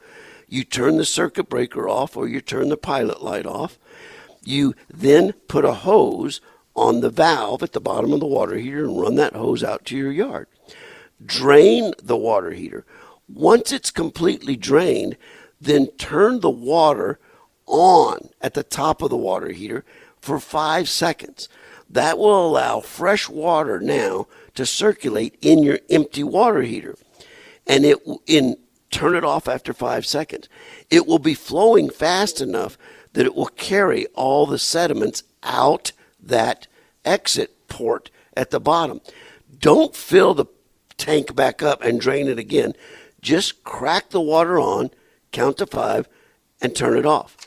You 0.47 0.63
turn 0.63 0.97
the 0.97 1.05
circuit 1.05 1.49
breaker 1.49 1.87
off 1.87 2.15
or 2.17 2.27
you 2.27 2.41
turn 2.41 2.69
the 2.69 2.77
pilot 2.77 3.23
light 3.23 3.45
off. 3.45 3.79
You 4.43 4.75
then 4.89 5.33
put 5.47 5.65
a 5.65 5.73
hose 5.73 6.41
on 6.75 7.01
the 7.01 7.09
valve 7.09 7.63
at 7.63 7.71
the 7.71 7.79
bottom 7.79 8.13
of 8.13 8.19
the 8.19 8.25
water 8.27 8.57
heater 8.57 8.83
and 8.83 8.99
run 8.99 9.15
that 9.15 9.33
hose 9.33 9.63
out 9.63 9.85
to 9.85 9.97
your 9.97 10.11
yard. 10.11 10.47
Drain 11.25 11.93
the 12.01 12.17
water 12.17 12.51
heater. 12.51 12.85
Once 13.27 13.71
it's 13.71 13.91
completely 13.91 14.55
drained, 14.55 15.17
then 15.59 15.87
turn 15.97 16.39
the 16.39 16.49
water 16.49 17.19
on 17.65 18.29
at 18.41 18.53
the 18.53 18.63
top 18.63 19.01
of 19.01 19.09
the 19.09 19.17
water 19.17 19.51
heater 19.51 19.85
for 20.19 20.39
five 20.39 20.89
seconds. 20.89 21.47
That 21.89 22.17
will 22.17 22.47
allow 22.47 22.79
fresh 22.79 23.29
water 23.29 23.79
now 23.79 24.27
to 24.55 24.65
circulate 24.65 25.37
in 25.41 25.63
your 25.63 25.79
empty 25.89 26.23
water 26.23 26.61
heater. 26.61 26.95
And 27.65 27.85
it 27.85 27.97
in 28.27 28.57
turn 28.89 29.15
it 29.15 29.23
off 29.23 29.47
after 29.47 29.73
five 29.73 30.05
seconds. 30.05 30.47
It 30.89 31.07
will 31.07 31.19
be 31.19 31.33
flowing 31.33 31.89
fast 31.89 32.41
enough 32.41 32.77
that 33.13 33.25
it 33.25 33.35
will 33.35 33.47
carry 33.47 34.05
all 34.13 34.45
the 34.45 34.59
sediments 34.59 35.23
out 35.41 35.91
that 36.21 36.67
exit 37.03 37.67
port 37.67 38.09
at 38.35 38.51
the 38.51 38.59
bottom. 38.59 39.01
Don't 39.59 39.95
fill 39.95 40.33
the 40.33 40.45
tank 40.97 41.35
back 41.35 41.63
up 41.63 41.83
and 41.83 41.99
drain 41.99 42.27
it 42.27 42.37
again. 42.39 42.73
Just 43.23 43.63
crack 43.63 44.09
the 44.09 44.21
water 44.21 44.59
on, 44.59 44.91
count 45.31 45.57
to 45.57 45.65
five, 45.65 46.09
and 46.61 46.75
turn 46.75 46.97
it 46.97 47.05
off. 47.05 47.37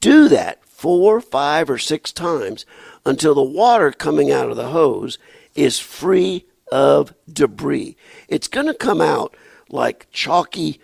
Do 0.00 0.28
that 0.28 0.64
four, 0.64 1.20
five, 1.20 1.68
or 1.68 1.76
six 1.76 2.10
times 2.10 2.64
until 3.04 3.34
the 3.34 3.42
water 3.42 3.92
coming 3.92 4.32
out 4.32 4.48
of 4.48 4.56
the 4.56 4.70
hose 4.70 5.18
is 5.54 5.78
free 5.78 6.46
of 6.72 7.14
debris. 7.30 7.96
It's 8.28 8.48
going 8.48 8.66
to 8.66 8.74
come 8.74 9.02
out 9.02 9.36
like 9.68 10.06
chalky 10.10 10.80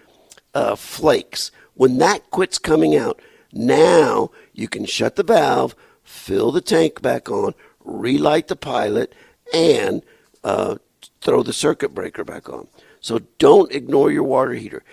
uh, 0.55 0.77
flakes. 0.77 1.51
When 1.73 1.97
that 1.99 2.31
quits 2.31 2.59
coming 2.59 2.95
out, 2.95 3.21
now 3.55 4.31
you 4.53 4.69
can 4.69 4.85
shut 4.85 5.17
the 5.17 5.23
valve, 5.23 5.75
fill 6.05 6.53
the 6.53 6.61
tank 6.61 7.01
back 7.01 7.31
on, 7.31 7.55
relight 7.83 8.49
the 8.49 8.57
pilot, 8.57 9.15
and 9.55 10.03
uh, 10.45 10.77
throw 11.23 11.43
the 11.43 11.55
circuit 11.55 11.95
breaker 11.95 12.23
back 12.23 12.51
on. 12.51 12.69
So 13.01 13.21
don't 13.39 13.73
ignore 13.73 14.11
your 14.11 14.23
water 14.23 14.53
heater. 14.53 14.85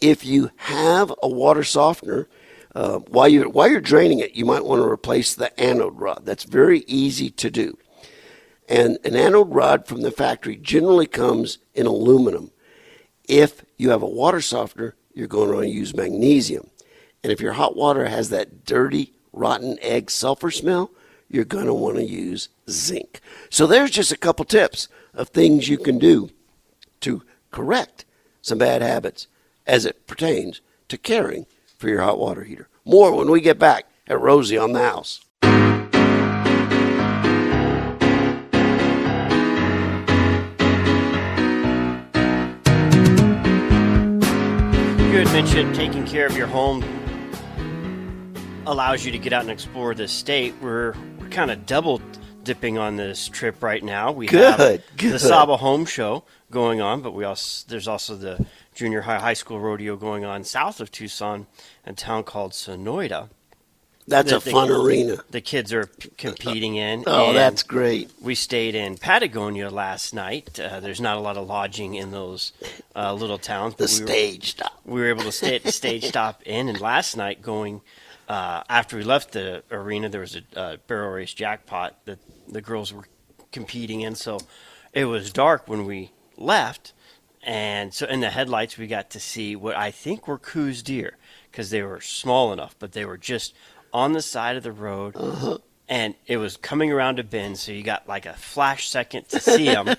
If 0.00 0.24
you 0.24 0.50
have 0.56 1.12
a 1.22 1.28
water 1.28 1.64
softener, 1.64 2.28
uh, 2.74 2.98
while 2.98 3.28
you're 3.28 3.48
while 3.48 3.68
you're 3.68 3.80
draining 3.80 4.18
it, 4.18 4.34
you 4.34 4.44
might 4.44 4.64
want 4.64 4.82
to 4.82 4.88
replace 4.88 5.34
the 5.34 5.58
anode 5.58 5.98
rod. 5.98 6.22
That's 6.24 6.44
very 6.44 6.80
easy 6.86 7.30
to 7.30 7.50
do. 7.50 7.78
And 8.68 8.98
an 9.04 9.16
anode 9.16 9.54
rod 9.54 9.86
from 9.86 10.02
the 10.02 10.10
factory 10.10 10.56
generally 10.56 11.06
comes 11.06 11.58
in 11.74 11.86
aluminum. 11.86 12.50
If 13.28 13.64
you 13.78 13.90
have 13.90 14.02
a 14.02 14.08
water 14.08 14.40
softener, 14.40 14.94
you're 15.14 15.26
going 15.26 15.48
to 15.48 15.54
want 15.54 15.66
to 15.66 15.72
use 15.72 15.96
magnesium. 15.96 16.68
And 17.22 17.32
if 17.32 17.40
your 17.40 17.54
hot 17.54 17.76
water 17.76 18.06
has 18.06 18.28
that 18.30 18.64
dirty, 18.64 19.14
rotten 19.32 19.78
egg 19.80 20.10
sulfur 20.10 20.50
smell, 20.50 20.90
you're 21.28 21.44
going 21.44 21.66
to 21.66 21.74
want 21.74 21.96
to 21.96 22.04
use 22.04 22.50
zinc. 22.68 23.20
So 23.50 23.66
there's 23.66 23.90
just 23.90 24.12
a 24.12 24.16
couple 24.18 24.44
tips 24.44 24.88
of 25.14 25.30
things 25.30 25.68
you 25.68 25.78
can 25.78 25.98
do 25.98 26.30
to 27.00 27.22
correct 27.50 28.04
some 28.42 28.58
bad 28.58 28.82
habits 28.82 29.26
as 29.66 29.84
it 29.84 30.06
pertains 30.06 30.60
to 30.88 30.96
caring 30.96 31.46
for 31.78 31.88
your 31.88 32.00
hot 32.00 32.18
water 32.18 32.44
heater. 32.44 32.68
More 32.84 33.14
when 33.14 33.30
we 33.30 33.40
get 33.40 33.58
back 33.58 33.86
at 34.06 34.20
Rosie 34.20 34.58
on 34.58 34.72
the 34.72 34.80
House. 34.80 35.20
You 45.16 45.22
had 45.22 45.32
mentioned 45.32 45.74
taking 45.74 46.06
care 46.06 46.26
of 46.26 46.36
your 46.36 46.46
home 46.46 46.84
allows 48.66 49.04
you 49.04 49.12
to 49.12 49.18
get 49.18 49.32
out 49.32 49.42
and 49.42 49.50
explore 49.50 49.94
the 49.94 50.08
state. 50.08 50.54
We're, 50.60 50.94
we're 51.18 51.28
kind 51.28 51.50
of 51.50 51.66
double 51.66 52.00
dipping 52.46 52.78
on 52.78 52.96
this 52.96 53.28
trip 53.28 53.62
right 53.62 53.84
now. 53.84 54.12
We 54.12 54.26
have 54.28 54.56
Good, 54.56 54.82
the 54.96 54.96
good. 54.96 55.20
Saba 55.20 55.58
Home 55.58 55.84
Show 55.84 56.24
going 56.50 56.80
on, 56.80 57.02
but 57.02 57.12
we 57.12 57.24
also 57.24 57.66
there's 57.68 57.88
also 57.88 58.16
the 58.16 58.46
junior 58.74 59.02
high 59.02 59.18
high 59.18 59.34
school 59.34 59.60
rodeo 59.60 59.96
going 59.96 60.24
on 60.24 60.44
south 60.44 60.80
of 60.80 60.90
Tucson, 60.90 61.46
in 61.84 61.92
a 61.92 61.94
town 61.94 62.22
called 62.24 62.52
Sonoita. 62.52 63.28
That's 64.08 64.30
that 64.30 64.42
a 64.42 64.44
the- 64.44 64.50
fun 64.52 64.70
arena. 64.70 65.16
The 65.30 65.40
kids 65.40 65.72
are 65.72 65.86
p- 65.86 66.10
competing 66.16 66.76
in. 66.76 67.02
Oh, 67.08 67.32
that's 67.32 67.64
great. 67.64 68.12
We 68.22 68.36
stayed 68.36 68.76
in 68.76 68.96
Patagonia 68.98 69.68
last 69.68 70.14
night. 70.14 70.60
Uh, 70.60 70.78
there's 70.78 71.00
not 71.00 71.16
a 71.16 71.20
lot 71.20 71.36
of 71.36 71.48
lodging 71.48 71.96
in 71.96 72.12
those 72.12 72.52
uh, 72.94 73.12
little 73.14 73.38
towns. 73.38 73.74
The 73.74 73.82
we 73.98 74.00
were- 74.00 74.06
stage 74.06 74.50
stop. 74.52 74.80
we 74.84 75.00
were 75.00 75.08
able 75.08 75.24
to 75.24 75.32
stay 75.32 75.56
at 75.56 75.62
the 75.64 75.72
stage 75.72 76.04
stop 76.04 76.40
inn 76.46 76.68
and 76.68 76.80
last 76.80 77.16
night 77.16 77.42
going 77.42 77.80
uh, 78.28 78.62
after 78.68 78.96
we 78.96 79.04
left 79.04 79.32
the 79.32 79.62
arena 79.70 80.08
there 80.08 80.20
was 80.20 80.36
a 80.36 80.58
uh, 80.58 80.76
barrel 80.86 81.12
race 81.12 81.32
jackpot 81.32 81.96
that 82.06 82.18
the 82.48 82.60
girls 82.60 82.92
were 82.92 83.04
competing 83.52 84.00
in. 84.00 84.14
So 84.14 84.40
it 84.92 85.04
was 85.04 85.32
dark 85.32 85.68
when 85.68 85.84
we 85.84 86.12
left. 86.36 86.92
And 87.42 87.94
so 87.94 88.06
in 88.06 88.20
the 88.20 88.30
headlights 88.30 88.76
we 88.76 88.86
got 88.88 89.10
to 89.10 89.20
see 89.20 89.54
what 89.54 89.76
i 89.76 89.92
think 89.92 90.26
were 90.26 90.38
Coues 90.38 90.82
deer 90.82 91.16
because 91.50 91.70
they 91.70 91.82
were 91.82 92.00
small 92.00 92.52
enough 92.52 92.74
but 92.80 92.92
they 92.92 93.04
were 93.04 93.16
just 93.16 93.54
on 93.92 94.12
the 94.12 94.22
side 94.22 94.56
of 94.56 94.62
the 94.62 94.72
road. 94.72 95.14
And 95.88 96.16
it 96.26 96.38
was 96.38 96.56
coming 96.56 96.90
around 96.90 97.20
a 97.20 97.22
bend 97.22 97.58
so 97.58 97.70
you 97.70 97.84
got 97.84 98.08
like 98.08 98.26
a 98.26 98.32
flash 98.32 98.88
second 98.88 99.28
to 99.28 99.38
see 99.38 99.66
them 99.66 99.94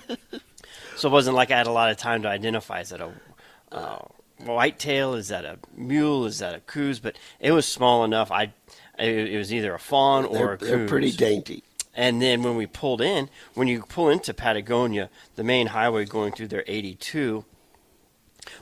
so 0.97 1.07
it 1.07 1.11
wasn't 1.11 1.37
like 1.37 1.49
i 1.49 1.57
had 1.57 1.67
a 1.67 1.71
lot 1.71 1.89
of 1.89 1.95
time 1.95 2.23
to 2.23 2.27
identify. 2.27 2.81
Is 2.81 2.89
that 2.89 2.99
a 2.99 3.11
uh, 3.71 4.05
whitetail? 4.39 5.13
Is 5.13 5.27
that 5.29 5.45
a 5.45 5.57
mule? 5.75 6.25
Is 6.25 6.39
that 6.39 6.55
a 6.55 6.59
Coues? 6.59 6.99
But 6.99 7.17
it 7.39 7.51
was 7.51 7.65
small 7.65 8.03
enough. 8.03 8.31
I 8.31 8.53
it, 8.99 9.33
it 9.33 9.37
was 9.37 9.53
either 9.53 9.73
a 9.73 9.79
fawn 9.79 10.25
or 10.25 10.33
They're, 10.33 10.53
a 10.53 10.57
Coues. 10.57 10.69
they're 10.69 10.87
pretty 10.87 11.11
dainty. 11.11 11.63
And 11.93 12.21
then 12.21 12.43
when 12.43 12.55
we 12.55 12.67
pulled 12.67 13.01
in, 13.01 13.27
when 13.55 13.67
you 13.67 13.81
pull 13.81 14.09
into 14.09 14.33
Patagonia, 14.33 15.09
the 15.35 15.43
main 15.43 15.67
highway 15.67 16.05
going 16.05 16.31
through 16.31 16.49
there, 16.49 16.63
82. 16.67 17.43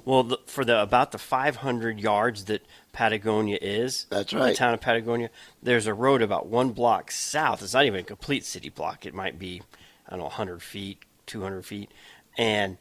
Well, 0.05 0.23
the, 0.23 0.37
for 0.45 0.63
the 0.63 0.81
about 0.81 1.11
the 1.11 1.17
500 1.17 1.99
yards 1.99 2.45
that 2.45 2.65
Patagonia 2.93 3.59
is, 3.61 4.07
That's 4.09 4.33
right, 4.33 4.49
The 4.49 4.55
town 4.55 4.73
of 4.73 4.81
Patagonia. 4.81 5.29
There's 5.61 5.85
a 5.85 5.93
road 5.93 6.21
about 6.21 6.47
one 6.47 6.69
block 6.69 7.11
south. 7.11 7.61
It's 7.61 7.73
not 7.73 7.85
even 7.85 7.99
a 7.99 8.03
complete 8.03 8.45
city 8.45 8.69
block. 8.69 9.05
It 9.05 9.13
might 9.13 9.37
be, 9.37 9.61
I 10.07 10.11
don't 10.11 10.19
know, 10.19 10.25
100 10.25 10.63
feet, 10.63 10.99
200 11.25 11.65
feet, 11.65 11.91
and 12.37 12.77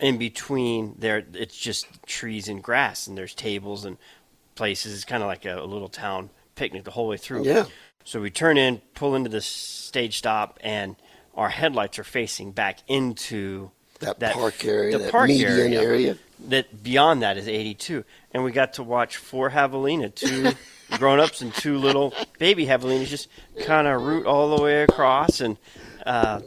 in 0.00 0.18
between 0.18 0.94
there, 0.98 1.24
it's 1.34 1.56
just 1.56 1.86
trees 2.06 2.48
and 2.48 2.62
grass, 2.62 3.06
and 3.06 3.16
there's 3.16 3.34
tables 3.34 3.84
and 3.84 3.96
places. 4.54 4.94
It's 4.94 5.04
kind 5.04 5.22
of 5.22 5.28
like 5.28 5.44
a, 5.44 5.58
a 5.58 5.64
little 5.64 5.88
town 5.88 6.30
picnic 6.54 6.84
the 6.84 6.90
whole 6.90 7.08
way 7.08 7.16
through. 7.16 7.44
Yeah. 7.44 7.64
So 8.04 8.20
we 8.20 8.30
turn 8.30 8.58
in, 8.58 8.82
pull 8.94 9.14
into 9.14 9.30
the 9.30 9.40
stage 9.40 10.18
stop, 10.18 10.58
and 10.62 10.96
our 11.34 11.48
headlights 11.48 11.98
are 11.98 12.04
facing 12.04 12.52
back 12.52 12.80
into 12.86 13.70
That, 14.00 14.20
park 14.34 14.64
area, 14.64 14.98
the 14.98 15.04
that 15.04 15.12
park 15.12 15.28
median 15.28 15.50
area. 15.72 15.80
area. 15.80 16.18
That 16.48 16.82
beyond 16.82 17.22
that 17.22 17.38
is 17.38 17.48
82, 17.48 18.04
and 18.32 18.44
we 18.44 18.52
got 18.52 18.74
to 18.74 18.82
watch 18.82 19.16
four 19.16 19.50
javelina, 19.50 20.14
two 20.14 20.50
grown-ups 20.98 21.40
and 21.40 21.54
two 21.54 21.78
little 21.78 22.12
baby 22.38 22.66
javelinas, 22.66 23.06
just 23.06 23.28
kind 23.64 23.86
of 23.86 24.02
root 24.02 24.26
all 24.26 24.54
the 24.54 24.62
way 24.62 24.82
across, 24.82 25.40
and 25.40 25.56
uh, 26.04 26.40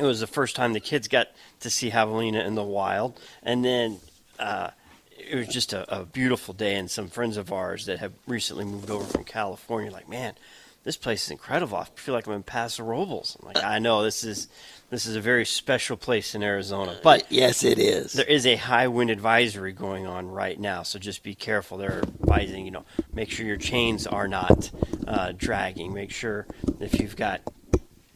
it 0.00 0.04
was 0.04 0.20
the 0.20 0.26
first 0.26 0.56
time 0.56 0.72
the 0.72 0.80
kids 0.80 1.08
got 1.08 1.28
to 1.60 1.70
see 1.70 1.90
javelina 1.90 2.44
in 2.44 2.54
the 2.54 2.64
wild, 2.64 3.20
and 3.42 3.64
then 3.64 3.98
uh, 4.38 4.70
it 5.16 5.36
was 5.36 5.48
just 5.48 5.72
a, 5.72 6.00
a 6.00 6.04
beautiful 6.04 6.54
day. 6.54 6.76
And 6.76 6.90
some 6.90 7.08
friends 7.08 7.36
of 7.36 7.52
ours 7.52 7.86
that 7.86 7.98
have 7.98 8.12
recently 8.26 8.64
moved 8.64 8.90
over 8.90 9.04
from 9.04 9.24
California, 9.24 9.90
like, 9.90 10.08
man, 10.08 10.34
this 10.82 10.96
place 10.96 11.24
is 11.24 11.30
incredible. 11.30 11.76
I 11.76 11.84
feel 11.94 12.14
like 12.14 12.26
I'm 12.26 12.32
in 12.32 12.42
Paso 12.42 12.82
Robles. 12.82 13.36
I'm 13.40 13.48
like, 13.48 13.62
I 13.62 13.78
know 13.78 14.02
this 14.02 14.24
is 14.24 14.48
this 14.88 15.06
is 15.06 15.14
a 15.14 15.20
very 15.20 15.44
special 15.44 15.96
place 15.96 16.34
in 16.34 16.42
Arizona, 16.42 16.98
but 17.02 17.30
yes, 17.30 17.62
it 17.62 17.78
is. 17.78 18.14
there 18.14 18.24
is 18.24 18.46
a 18.46 18.56
high 18.56 18.88
wind 18.88 19.10
advisory 19.10 19.72
going 19.72 20.06
on 20.06 20.26
right 20.26 20.58
now, 20.58 20.82
so 20.82 20.98
just 20.98 21.22
be 21.22 21.34
careful. 21.34 21.78
They're 21.78 22.02
advising, 22.02 22.64
you 22.64 22.70
know, 22.70 22.84
make 23.12 23.30
sure 23.30 23.46
your 23.46 23.56
chains 23.56 24.06
are 24.06 24.26
not 24.26 24.70
uh, 25.06 25.32
dragging. 25.36 25.92
Make 25.92 26.10
sure 26.10 26.46
if 26.80 26.98
you've 26.98 27.14
got 27.14 27.42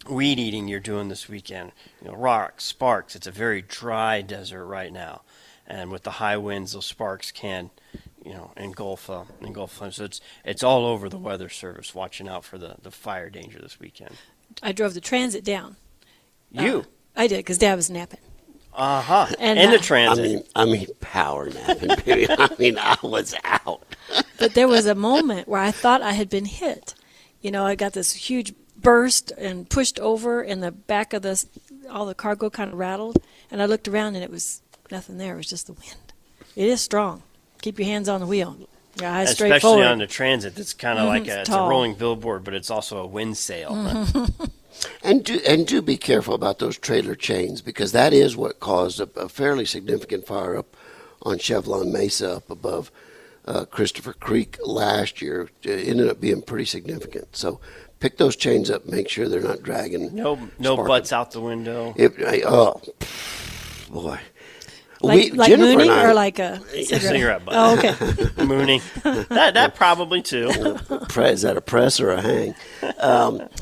weed 0.09 0.39
eating 0.39 0.69
you're 0.69 0.81
doing 0.81 1.09
this 1.09 1.29
weekend, 1.29 1.73
you 2.03 2.09
know, 2.09 2.15
rocks, 2.17 2.65
sparks. 2.65 3.15
It's 3.17 3.27
a 3.27 3.31
very 3.33 3.63
dry 3.63 4.21
desert 4.23 4.67
right 4.67 4.93
now, 4.93 5.23
and 5.67 5.91
with 5.91 6.03
the 6.03 6.13
high 6.13 6.37
winds, 6.37 6.73
those 6.73 6.87
sparks 6.87 7.31
can, 7.31 7.71
you 8.25 8.33
know, 8.33 8.51
engulf 8.57 9.09
uh, 9.11 9.25
engulf 9.41 9.73
flames. 9.73 9.97
So 9.97 10.05
it's 10.05 10.21
it's 10.45 10.63
all 10.63 10.85
over 10.87 11.09
the 11.09 11.19
Weather 11.19 11.49
Service, 11.49 11.95
watching 11.95 12.29
out 12.29 12.45
for 12.45 12.59
the 12.59 12.77
the 12.83 12.91
fire 12.91 13.31
danger 13.31 13.59
this 13.61 13.79
weekend. 13.81 14.17
I 14.63 14.73
drove 14.73 14.95
the 14.95 15.01
transit 15.01 15.45
down. 15.45 15.77
You, 16.51 16.81
Uh, 16.81 16.83
I 17.17 17.27
did 17.27 17.39
because 17.39 17.59
Dad 17.59 17.75
was 17.75 17.91
napping. 17.91 18.21
uh 18.73 19.01
huh, 19.01 19.27
and, 19.39 19.59
and, 19.59 19.73
the 19.73 19.79
transit. 19.79 20.25
I 20.25 20.29
mean, 20.29 20.43
I 20.55 20.65
mean, 20.65 20.87
power 21.01 21.51
napping. 21.51 21.91
baby. 22.05 22.27
I 22.31 22.49
mean, 22.59 22.79
I 22.79 22.97
was 23.03 23.35
out. 23.45 23.83
But 24.39 24.55
there 24.55 24.69
was 24.69 24.87
a 24.87 24.95
moment 24.95 25.49
where 25.49 25.61
I 25.61 25.71
thought 25.71 26.03
I 26.03 26.13
had 26.13 26.29
been 26.29 26.45
hit. 26.45 26.95
You 27.41 27.51
know, 27.51 27.67
I 27.67 27.75
got 27.75 27.93
this 27.93 28.13
huge 28.13 28.53
burst 28.85 29.33
and 29.33 29.69
pushed 29.69 29.99
over, 29.99 30.41
and 30.43 30.63
the 30.63 30.71
back 30.71 31.13
of 31.13 31.23
the 31.23 31.45
all 31.91 32.07
the 32.07 32.15
cargo 32.15 32.51
kind 32.51 32.73
of 32.73 32.79
rattled. 32.79 33.21
And 33.51 33.61
I 33.61 33.67
looked 33.67 33.89
around, 33.89 34.15
and 34.15 34.23
it 34.23 34.31
was 34.31 34.63
nothing 34.91 35.19
there. 35.19 35.35
It 35.35 35.39
was 35.39 35.49
just 35.49 35.67
the 35.67 35.73
wind. 35.73 36.13
It 36.55 36.69
is 36.69 36.81
strong. 36.81 37.23
Keep 37.63 37.79
your 37.81 37.87
hands 37.87 38.09
on 38.09 38.21
the 38.21 38.27
wheel. 38.27 38.57
Your 39.01 39.11
eyes 39.11 39.33
straight 39.33 39.49
especially 39.49 39.83
forward. 39.83 39.87
on 39.87 39.99
the 39.99 40.07
transit. 40.07 40.55
That's 40.55 40.73
kind 40.73 41.01
of 41.01 41.09
like 41.09 41.23
it's 41.27 41.35
a, 41.35 41.41
it's 41.41 41.51
a 41.51 41.59
rolling 41.59 41.95
billboard, 41.95 42.45
but 42.45 42.55
it's 42.55 42.71
also 42.71 42.99
a 42.99 43.07
wind 43.07 43.37
sail. 43.37 44.07
And 45.03 45.25
do 45.25 45.41
and 45.47 45.67
do 45.67 45.83
be 45.83 45.97
careful 45.97 46.35
about 46.35 46.59
those 46.59 46.79
trailer 46.79 47.15
chains 47.15 47.63
because 47.63 47.93
that 47.93 48.13
is 48.13 48.37
what 48.37 48.61
caused 48.61 49.01
a, 49.01 49.09
a 49.17 49.29
fairly 49.29 49.65
significant 49.65 50.27
fire 50.27 50.57
up 50.57 50.77
on 51.23 51.39
Chevron 51.39 51.93
Mesa 51.93 52.37
up 52.37 52.51
above 52.51 52.91
uh, 53.47 53.65
Christopher 53.67 54.15
Creek 54.15 54.59
last 54.65 55.23
year. 55.23 55.51
It 55.63 55.89
ended 55.89 56.09
up 56.09 56.21
being 56.21 56.43
pretty 56.43 56.65
significant. 56.65 57.37
So 57.37 57.61
pick 58.05 58.19
those 58.19 58.37
chains 58.37 58.71
up, 58.71 58.85
make 58.85 59.09
sure 59.09 59.31
they're 59.31 59.41
not 59.41 59.63
dragging. 59.63 60.15
No, 60.15 60.35
no 60.59 60.75
sparking. 60.75 60.87
butts 60.89 61.11
out 61.11 61.31
the 61.31 61.41
window. 61.41 61.95
It, 61.97 62.13
I, 62.23 62.43
oh 62.45 62.79
boy, 63.91 64.19
like 65.01 65.23
We- 65.25 65.31
like 65.31 65.49
Jennifer 65.49 65.69
and 65.71 65.79
mooning 65.79 65.91
I- 65.91 66.05
or 66.05 66.13
like 66.13 66.39
a 66.39 66.61
cigarette. 66.85 67.01
cigarette 67.03 67.45
butt. 67.47 67.55
Oh, 67.57 67.79
okay. 67.79 68.45
Mooning. 68.45 68.83
that 69.05 69.55
that 69.55 69.75
probably 69.83 70.21
too. 70.21 70.49
is 70.51 71.41
that 71.43 71.55
a 71.57 71.63
press 71.63 71.99
or 71.99 72.11
a 72.11 72.21
hang? 72.21 72.55
Um, 72.99 73.49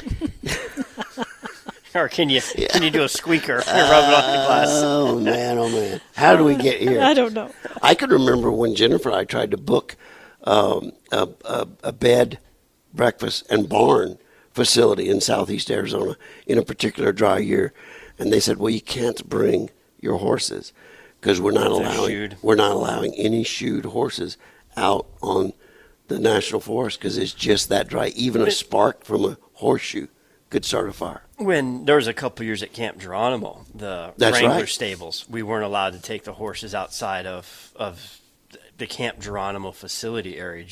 Or 1.94 2.08
can 2.08 2.30
you 2.30 2.40
can 2.70 2.82
you 2.82 2.88
do 2.90 3.02
a 3.02 3.08
squeaker? 3.08 3.56
You 3.66 3.72
rub 3.72 4.04
it 4.08 4.14
on 4.14 4.30
the 4.30 4.46
glass. 4.46 4.68
oh 4.72 5.20
man, 5.20 5.58
oh 5.58 5.68
man, 5.68 6.00
how 6.16 6.34
do 6.36 6.42
we 6.42 6.56
get 6.56 6.80
here? 6.80 7.02
I 7.02 7.12
don't 7.12 7.34
know. 7.34 7.50
I 7.82 7.94
can 7.94 8.08
remember 8.08 8.50
when 8.50 8.74
Jennifer 8.74 9.10
and 9.10 9.18
I 9.18 9.24
tried 9.24 9.50
to 9.50 9.58
book 9.58 9.96
um, 10.44 10.92
a, 11.12 11.28
a, 11.44 11.68
a 11.84 11.92
bed, 11.92 12.38
breakfast, 12.94 13.44
and 13.50 13.68
barn 13.68 14.16
facility 14.52 15.08
in 15.08 15.20
southeast 15.20 15.70
Arizona 15.70 16.16
in 16.46 16.58
a 16.58 16.62
particular 16.62 17.12
dry 17.12 17.38
year, 17.38 17.72
and 18.18 18.32
they 18.32 18.40
said, 18.40 18.58
"Well, 18.58 18.70
you 18.70 18.80
can't 18.80 19.28
bring 19.28 19.70
your 20.00 20.18
horses 20.18 20.72
because 21.20 21.40
we're 21.40 21.52
not 21.52 21.70
They're 21.70 21.86
allowing 21.86 22.36
we're 22.42 22.54
not 22.54 22.72
allowing 22.72 23.14
any 23.14 23.44
shoed 23.44 23.86
horses 23.86 24.36
out 24.76 25.06
on 25.22 25.52
the 26.08 26.18
national 26.18 26.60
forest 26.60 26.98
because 26.98 27.16
it's 27.16 27.32
just 27.32 27.68
that 27.68 27.88
dry. 27.88 28.08
Even 28.08 28.42
a 28.42 28.50
spark 28.50 29.04
from 29.04 29.24
a 29.24 29.38
horseshoe 29.54 30.08
could 30.50 30.64
start 30.64 30.88
a 30.88 30.92
fire." 30.92 31.22
When 31.36 31.86
there 31.86 31.96
was 31.96 32.06
a 32.06 32.14
couple 32.14 32.44
years 32.44 32.62
at 32.62 32.72
Camp 32.72 32.98
Geronimo, 32.98 33.64
the 33.74 34.12
That's 34.16 34.38
Wrangler 34.38 34.60
right. 34.60 34.68
stables, 34.68 35.26
we 35.28 35.42
weren't 35.42 35.64
allowed 35.64 35.94
to 35.94 36.00
take 36.00 36.24
the 36.24 36.34
horses 36.34 36.74
outside 36.74 37.26
of 37.26 37.72
of 37.74 38.18
the 38.78 38.86
Camp 38.86 39.20
Geronimo 39.20 39.72
facility 39.72 40.36
area 40.38 40.64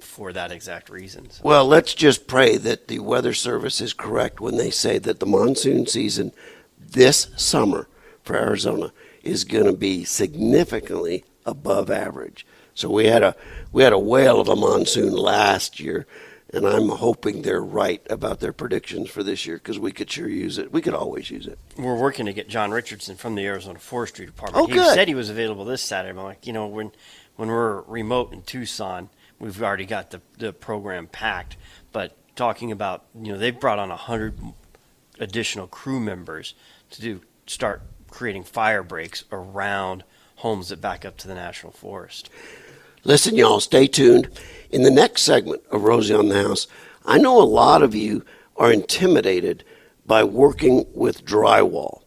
for 0.00 0.32
that 0.32 0.50
exact 0.52 0.88
reason. 0.90 1.30
So 1.30 1.42
Well, 1.44 1.66
let's 1.66 1.94
just 1.94 2.26
pray 2.26 2.56
that 2.58 2.88
the 2.88 2.98
Weather 3.00 3.34
Service 3.34 3.80
is 3.80 3.92
correct 3.92 4.40
when 4.40 4.56
they 4.56 4.70
say 4.70 4.98
that 4.98 5.20
the 5.20 5.26
monsoon 5.26 5.86
season 5.86 6.32
this 6.78 7.28
summer 7.36 7.88
for 8.22 8.36
Arizona 8.36 8.92
is 9.22 9.44
going 9.44 9.66
to 9.66 9.72
be 9.72 10.04
significantly 10.04 11.24
above 11.46 11.90
average. 11.90 12.46
So 12.74 12.88
we 12.90 13.06
had 13.06 13.22
a 13.22 13.36
we 13.72 13.82
had 13.82 13.92
a 13.92 13.98
whale 13.98 14.40
of 14.40 14.48
a 14.48 14.56
monsoon 14.56 15.12
last 15.12 15.78
year, 15.80 16.06
and 16.52 16.66
I'm 16.66 16.88
hoping 16.88 17.42
they're 17.42 17.60
right 17.60 18.00
about 18.08 18.40
their 18.40 18.52
predictions 18.52 19.10
for 19.10 19.22
this 19.22 19.44
year 19.44 19.56
because 19.56 19.78
we 19.78 19.92
could 19.92 20.10
sure 20.10 20.28
use 20.28 20.56
it. 20.58 20.72
We 20.72 20.80
could 20.80 20.94
always 20.94 21.30
use 21.30 21.46
it. 21.46 21.58
we're 21.76 21.98
working 21.98 22.26
to 22.26 22.32
get 22.32 22.48
John 22.48 22.70
Richardson 22.70 23.16
from 23.16 23.34
the 23.34 23.44
Arizona 23.46 23.78
Forestry 23.78 24.24
Department. 24.26 24.64
Oh, 24.64 24.66
he 24.66 24.74
good. 24.74 24.94
said 24.94 25.08
he 25.08 25.14
was 25.14 25.28
available 25.30 25.64
this 25.64 25.82
Saturday. 25.82 26.18
I'm 26.18 26.24
like, 26.24 26.46
you 26.46 26.52
know, 26.52 26.66
when 26.66 26.92
when 27.36 27.48
we're 27.48 27.82
remote 27.82 28.32
in 28.32 28.42
Tucson, 28.42 29.10
we've 29.40 29.60
already 29.62 29.86
got 29.86 30.10
the 30.10 30.20
the 30.38 30.52
program 30.52 31.08
packed. 31.08 31.56
But 31.90 32.16
talking 32.36 32.70
about, 32.70 33.04
you 33.20 33.32
know, 33.32 33.38
they've 33.38 33.58
brought 33.58 33.78
on 33.78 33.90
a 33.90 33.96
hundred 33.96 34.38
additional 35.18 35.66
crew 35.66 35.98
members 35.98 36.54
to 36.90 37.00
do 37.00 37.20
start 37.46 37.82
creating 38.10 38.44
fire 38.44 38.82
breaks 38.82 39.24
around 39.32 40.04
homes 40.36 40.68
that 40.68 40.80
back 40.80 41.04
up 41.04 41.16
to 41.18 41.28
the 41.28 41.34
national 41.34 41.72
forest. 41.72 42.30
Listen, 43.04 43.34
y'all, 43.34 43.60
stay 43.60 43.86
tuned. 43.86 44.28
In 44.70 44.82
the 44.82 44.90
next 44.90 45.22
segment 45.22 45.62
of 45.70 45.82
Rosie 45.82 46.14
on 46.14 46.28
the 46.28 46.42
House, 46.42 46.66
I 47.04 47.18
know 47.18 47.40
a 47.40 47.44
lot 47.44 47.82
of 47.82 47.94
you 47.94 48.24
are 48.56 48.72
intimidated 48.72 49.64
by 50.06 50.22
working 50.24 50.86
with 50.92 51.24
drywall. 51.24 52.02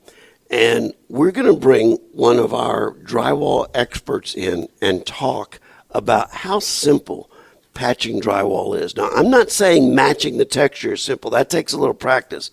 And 0.51 0.93
we're 1.09 1.31
going 1.31 1.47
to 1.47 1.59
bring 1.59 1.97
one 2.11 2.37
of 2.37 2.53
our 2.53 2.93
drywall 2.95 3.67
experts 3.73 4.35
in 4.35 4.67
and 4.81 5.05
talk 5.05 5.59
about 5.93 6.31
how 6.31 6.59
simple 6.59 7.29
patching 7.73 8.21
drywall 8.21 8.79
is. 8.79 8.95
Now, 8.95 9.09
I'm 9.09 9.29
not 9.29 9.51
saying 9.51 9.95
matching 9.95 10.37
the 10.37 10.45
texture 10.45 10.93
is 10.93 11.01
simple, 11.01 11.31
that 11.31 11.49
takes 11.49 11.73
a 11.73 11.77
little 11.77 11.93
practice. 11.93 12.51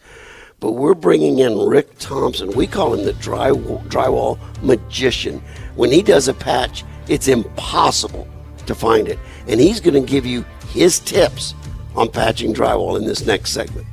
But 0.61 0.72
we're 0.72 0.94
bringing 0.94 1.38
in 1.38 1.59
Rick 1.59 1.98
Thompson. 1.98 2.53
We 2.53 2.66
call 2.66 2.92
him 2.92 3.07
the 3.07 3.14
drywall, 3.14 3.83
drywall 3.88 4.38
magician. 4.62 5.42
When 5.74 5.90
he 5.90 6.03
does 6.03 6.29
a 6.29 6.35
patch, 6.35 6.85
it's 7.09 7.29
impossible 7.29 8.29
to 8.66 8.74
find 8.74 9.09
it. 9.09 9.18
And 9.48 9.59
he's 9.59 9.81
going 9.81 9.94
to 9.94 10.09
give 10.09 10.26
you 10.26 10.44
his 10.68 11.00
tips 11.00 11.55
on 11.96 12.11
patching 12.11 12.53
drywall 12.53 12.98
in 12.98 13.07
this 13.07 13.24
next 13.24 13.53
segment. 13.53 13.87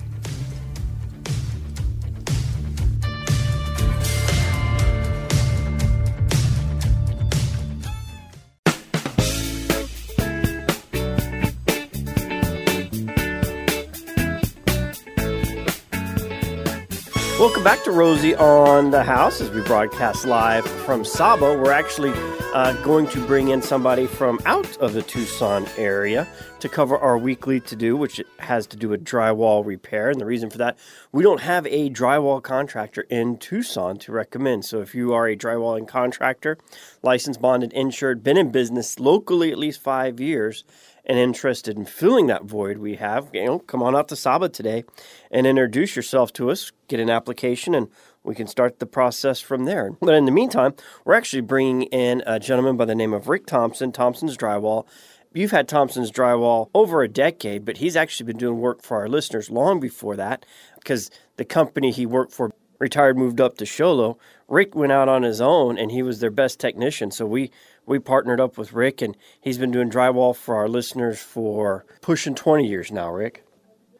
Back 17.67 17.83
to 17.83 17.91
Rosie 17.91 18.33
on 18.33 18.91
the 18.91 19.03
House 19.03 19.41
as 19.41 19.51
we 19.51 19.61
broadcast 19.61 20.23
live 20.23 20.65
from 20.85 21.03
SAHBA. 21.03 21.61
We're 21.61 21.73
actually 21.73 22.13
uh, 22.53 22.71
going 22.81 23.07
to 23.07 23.19
bring 23.27 23.49
in 23.49 23.61
somebody 23.61 24.07
from 24.07 24.39
out 24.45 24.77
of 24.77 24.93
the 24.93 25.01
Tucson 25.01 25.67
area 25.75 26.25
to 26.61 26.69
cover 26.69 26.97
our 26.97 27.17
weekly 27.17 27.59
to 27.59 27.75
do, 27.75 27.97
which 27.97 28.21
has 28.39 28.67
to 28.67 28.77
do 28.77 28.87
with 28.87 29.03
drywall 29.03 29.65
repair. 29.65 30.09
And 30.09 30.17
the 30.17 30.25
reason 30.25 30.49
for 30.49 30.57
that, 30.59 30.77
we 31.11 31.23
don't 31.23 31.41
have 31.41 31.67
a 31.67 31.89
drywall 31.89 32.41
contractor 32.41 33.01
in 33.09 33.37
Tucson 33.37 33.97
to 33.97 34.13
recommend. 34.13 34.63
So 34.63 34.79
if 34.79 34.95
you 34.95 35.13
are 35.13 35.27
a 35.27 35.35
drywalling 35.35 35.89
contractor, 35.89 36.57
licensed, 37.03 37.41
bonded, 37.41 37.73
insured, 37.73 38.23
been 38.23 38.37
in 38.37 38.49
business 38.49 38.97
locally 38.97 39.51
at 39.51 39.57
least 39.57 39.81
five 39.81 40.21
years, 40.21 40.63
and 41.07 41.17
interested 41.17 41.77
in 41.77 41.85
filling 41.85 42.27
that 42.27 42.43
void 42.43 42.77
we 42.77 42.95
have, 42.95 43.29
you 43.33 43.45
know, 43.45 43.59
come 43.59 43.81
on 43.81 43.95
out 43.95 44.09
to 44.09 44.15
SAHBA 44.15 44.51
today 44.51 44.83
and 45.31 45.47
introduce 45.47 45.95
yourself 45.95 46.33
to 46.33 46.51
us, 46.51 46.71
get 46.89 46.99
an 46.99 47.09
application, 47.09 47.73
and 47.73 47.87
we 48.23 48.35
can 48.35 48.45
start 48.45 48.79
the 48.79 48.85
process 48.85 49.39
from 49.39 49.63
there. 49.63 49.91
But 50.01 50.15
in 50.15 50.25
the 50.25 50.31
meantime, 50.31 50.75
we're 51.05 51.15
actually 51.15 51.41
bringing 51.41 51.83
in 51.83 52.21
a 52.27 52.39
gentleman 52.39 52.75
by 52.75 52.83
the 52.85 52.93
name 52.93 53.13
of 53.13 53.29
Rick 53.29 53.45
Thompson, 53.45 53.93
Thompson's 53.93 54.35
Drywall. 54.35 54.85
You've 55.33 55.51
had 55.51 55.69
Thompson's 55.69 56.11
Drywall 56.11 56.69
over 56.75 57.01
a 57.01 57.07
decade, 57.07 57.63
but 57.63 57.77
he's 57.77 57.95
actually 57.95 58.25
been 58.27 58.37
doing 58.37 58.59
work 58.59 58.83
for 58.83 58.97
our 58.97 59.07
listeners 59.07 59.49
long 59.49 59.79
before 59.79 60.17
that 60.17 60.45
because 60.75 61.09
the 61.37 61.45
company 61.45 61.91
he 61.91 62.05
worked 62.05 62.33
for 62.33 62.51
retired, 62.79 63.17
moved 63.17 63.41
up 63.41 63.57
to 63.57 63.65
Show 63.65 63.93
Low. 63.93 64.17
Rick 64.47 64.75
went 64.75 64.91
out 64.91 65.09
on 65.09 65.23
his 65.23 65.41
own 65.41 65.77
and 65.77 65.91
he 65.91 66.01
was 66.01 66.19
their 66.19 66.31
best 66.31 66.59
technician. 66.59 67.11
So 67.11 67.25
we 67.25 67.51
we 67.85 67.99
partnered 67.99 68.39
up 68.39 68.57
with 68.57 68.73
Rick 68.73 69.01
and 69.01 69.15
he's 69.41 69.57
been 69.57 69.71
doing 69.71 69.89
drywall 69.89 70.35
for 70.35 70.55
our 70.55 70.67
listeners 70.67 71.19
for 71.19 71.85
pushing 72.01 72.35
20 72.35 72.65
years 72.67 72.91
now, 72.91 73.09
Rick. 73.11 73.43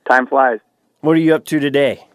Time 0.10 0.28
flies. 0.28 0.60
What 1.02 1.14
are 1.18 1.20
you 1.20 1.36
up 1.36 1.46
to 1.46 1.60
today? 1.60 2.08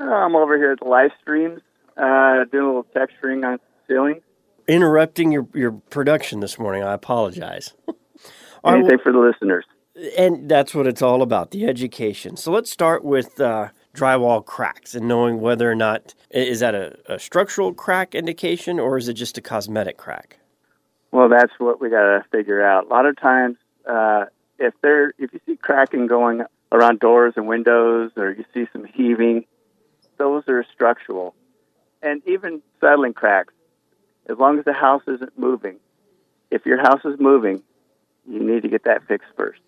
Uh, 0.00 0.04
I'm 0.04 0.36
over 0.36 0.56
here 0.56 0.72
at 0.72 0.80
the 0.80 0.88
live 0.88 1.10
streams, 1.20 1.60
uh, 1.96 2.44
doing 2.52 2.64
a 2.64 2.66
little 2.66 2.86
texturing 2.94 3.44
on 3.46 3.58
ceiling. 3.86 4.20
Interrupting 4.66 5.32
your, 5.32 5.46
your 5.54 5.72
production 5.72 6.40
this 6.40 6.58
morning. 6.58 6.82
I 6.82 6.92
apologize. 6.92 7.74
All 7.88 7.94
right, 8.64 8.74
Anything 8.78 8.98
for 9.02 9.12
the 9.12 9.18
listeners. 9.18 9.64
and 10.16 10.48
that's 10.48 10.74
what 10.74 10.86
it's 10.86 11.02
all 11.02 11.22
about 11.22 11.50
the 11.50 11.66
education 11.66 12.36
so 12.36 12.52
let's 12.52 12.70
start 12.70 13.02
with 13.04 13.40
uh, 13.40 13.68
drywall 13.98 14.44
cracks 14.44 14.94
and 14.94 15.08
knowing 15.08 15.40
whether 15.40 15.70
or 15.70 15.74
not 15.74 16.14
is 16.30 16.60
that 16.60 16.74
a, 16.74 16.96
a 17.06 17.18
structural 17.18 17.72
crack 17.74 18.14
indication 18.14 18.78
or 18.78 18.96
is 18.96 19.08
it 19.08 19.14
just 19.14 19.36
a 19.38 19.40
cosmetic 19.40 19.96
crack 19.96 20.38
Well, 21.10 21.28
that's 21.28 21.52
what 21.58 21.80
we 21.80 21.90
got 21.90 22.02
to 22.02 22.24
figure 22.30 22.64
out. 22.64 22.86
A 22.86 22.88
lot 22.88 23.06
of 23.06 23.16
times, 23.16 23.56
uh, 23.88 24.26
if 24.58 24.74
there, 24.82 25.12
if 25.18 25.32
you 25.32 25.40
see 25.46 25.56
cracking 25.56 26.06
going 26.06 26.42
around 26.70 27.00
doors 27.00 27.34
and 27.36 27.46
windows, 27.46 28.12
or 28.16 28.30
you 28.32 28.44
see 28.52 28.66
some 28.72 28.84
heaving, 28.84 29.44
those 30.18 30.44
are 30.48 30.64
structural. 30.72 31.34
And 32.02 32.22
even 32.26 32.62
settling 32.80 33.14
cracks, 33.14 33.54
as 34.28 34.38
long 34.38 34.58
as 34.58 34.64
the 34.64 34.72
house 34.72 35.02
isn't 35.06 35.38
moving. 35.38 35.76
If 36.50 36.66
your 36.66 36.78
house 36.78 37.00
is 37.04 37.18
moving, 37.18 37.62
you 38.28 38.40
need 38.40 38.62
to 38.62 38.68
get 38.68 38.84
that 38.84 39.06
fixed 39.06 39.28
first. 39.36 39.60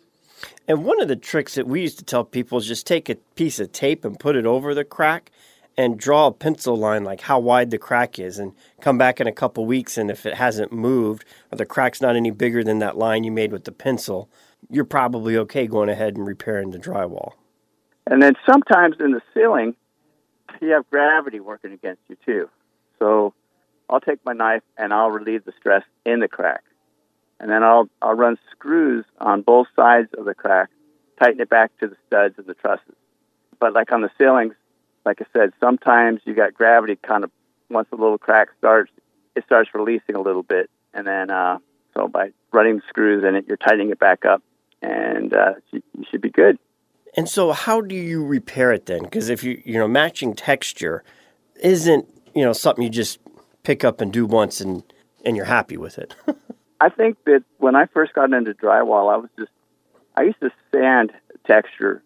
And 0.69 0.85
one 0.85 1.01
of 1.01 1.09
the 1.09 1.17
tricks 1.17 1.55
that 1.55 1.67
we 1.67 1.83
used 1.83 1.99
to 1.99 2.05
tell 2.05 2.25
people 2.25 2.59
is 2.59 2.67
just 2.67 2.87
take 2.87 3.09
a 3.09 3.17
piece 3.35 3.61
of 3.61 3.73
tape 3.73 4.05
and 4.05 4.19
put 4.19 4.37
it 4.37 4.47
over 4.47 4.75
the 4.75 4.85
crack 4.85 5.31
and 5.77 5.99
draw 5.99 6.27
a 6.27 6.33
pencil 6.33 6.77
line 6.77 7.05
like 7.05 7.23
how 7.23 7.39
wide 7.39 7.71
the 7.71 7.79
crack 7.79 8.19
is 8.19 8.39
and 8.39 8.53
come 8.81 8.99
back 8.99 9.21
in 9.21 9.27
a 9.27 9.33
couple 9.33 9.65
weeks 9.67 9.97
and 9.97 10.11
if 10.11 10.27
it 10.27 10.35
hasn't 10.35 10.73
moved 10.73 11.25
or 11.51 11.57
the 11.57 11.67
crack's 11.67 12.01
not 12.01 12.17
any 12.17 12.31
bigger 12.31 12.63
than 12.63 12.79
that 12.79 12.99
line 12.99 13.25
you 13.25 13.31
made 13.33 13.53
with 13.53 13.65
the 13.65 13.73
pencil 13.73 14.29
you're 14.69 14.85
probably 14.85 15.37
okay 15.37 15.67
going 15.67 15.89
ahead 15.89 16.17
and 16.17 16.27
repairing 16.27 16.71
the 16.71 16.79
drywall 16.79 17.33
And 18.07 18.23
then 18.23 18.35
sometimes 18.45 18.97
in 18.99 19.13
the 19.13 19.23
ceiling, 19.33 19.75
you 20.61 20.71
have 20.71 20.89
gravity 20.91 21.39
working 21.41 21.73
against 21.73 22.03
you 22.09 22.17
too. 22.27 22.51
So 22.99 23.33
I'll 23.89 24.01
take 24.01 24.19
my 24.25 24.33
knife 24.33 24.63
and 24.77 24.93
I'll 24.93 25.11
relieve 25.11 25.45
the 25.45 25.53
stress 25.59 25.85
in 26.05 26.21
the 26.21 26.29
crack. 26.29 26.63
And 27.41 27.51
then 27.51 27.65
I'll 27.65 27.89
I'll 28.03 28.15
run 28.15 28.39
screws 28.53 29.05
on 29.19 29.43
both 29.43 29.67
sides 29.75 30.09
of 30.17 30.27
the 30.27 30.35
crack, 30.35 30.69
tighten 31.19 31.41
it 31.41 31.49
back 31.49 31.73
to 31.81 31.89
the 31.89 31.97
studs 32.07 32.35
and 32.37 32.47
the 32.47 32.55
trusses. 32.55 32.95
But 33.59 33.73
like 33.73 33.91
on 33.93 34.03
the 34.03 34.11
ceilings, 34.19 34.55
like 35.07 35.21
I 35.21 35.27
said, 35.33 35.53
sometimes 35.59 36.21
you 36.25 36.35
got 36.35 36.55
gravity 36.55 36.97
kind 36.97 37.25
of 37.25 37.31
once 37.71 37.89
the 37.91 37.97
little 37.97 38.19
crack 38.19 38.49
starts, 38.59 38.93
it 39.35 39.45
starts 39.45 39.71
releasing 39.75 40.17
a 40.17 40.21
little 40.21 40.43
bit, 40.43 40.69
and 40.93 41.07
then 41.07 41.31
uh, 41.31 41.59
so 41.97 42.09
by 42.09 42.31
running 42.53 42.77
the 42.77 42.83
screws 42.89 43.25
in 43.25 43.35
it, 43.35 43.47
you're 43.49 43.57
tightening 43.57 43.91
it 43.91 43.99
back 43.99 44.25
up, 44.25 44.43
and 44.83 45.33
uh, 45.33 45.55
you, 45.71 45.83
you 45.97 46.05
should 46.11 46.21
be 46.21 46.31
good. 46.31 46.59
And 47.17 47.29
so, 47.29 47.53
how 47.53 47.81
do 47.81 47.95
you 47.95 48.25
repair 48.25 48.73
it 48.73 48.87
then? 48.87 49.03
Because 49.03 49.31
if 49.31 49.43
you 49.43 49.63
you 49.65 49.79
know 49.79 49.89
matching 49.89 50.35
texture 50.35 51.05
isn't 51.63 52.07
you 52.35 52.45
know 52.45 52.53
something 52.53 52.85
you 52.85 52.91
just 52.91 53.19
pick 53.63 53.85
up 53.85 54.01
and 54.01 54.13
do 54.13 54.27
once 54.27 54.61
and 54.61 54.83
and 55.25 55.37
you're 55.37 55.47
happy 55.47 55.77
with 55.77 55.99
it. 55.99 56.15
I 56.81 56.89
think 56.89 57.19
that 57.27 57.45
when 57.59 57.77
I 57.77 57.87
first 57.87 58.15
got 58.15 58.33
into 58.33 58.55
drywall, 58.55 59.13
I 59.13 59.17
was 59.17 59.29
just 59.39 59.51
I 60.17 60.23
used 60.23 60.41
to 60.41 60.51
sand 60.73 61.13
texture. 61.47 62.03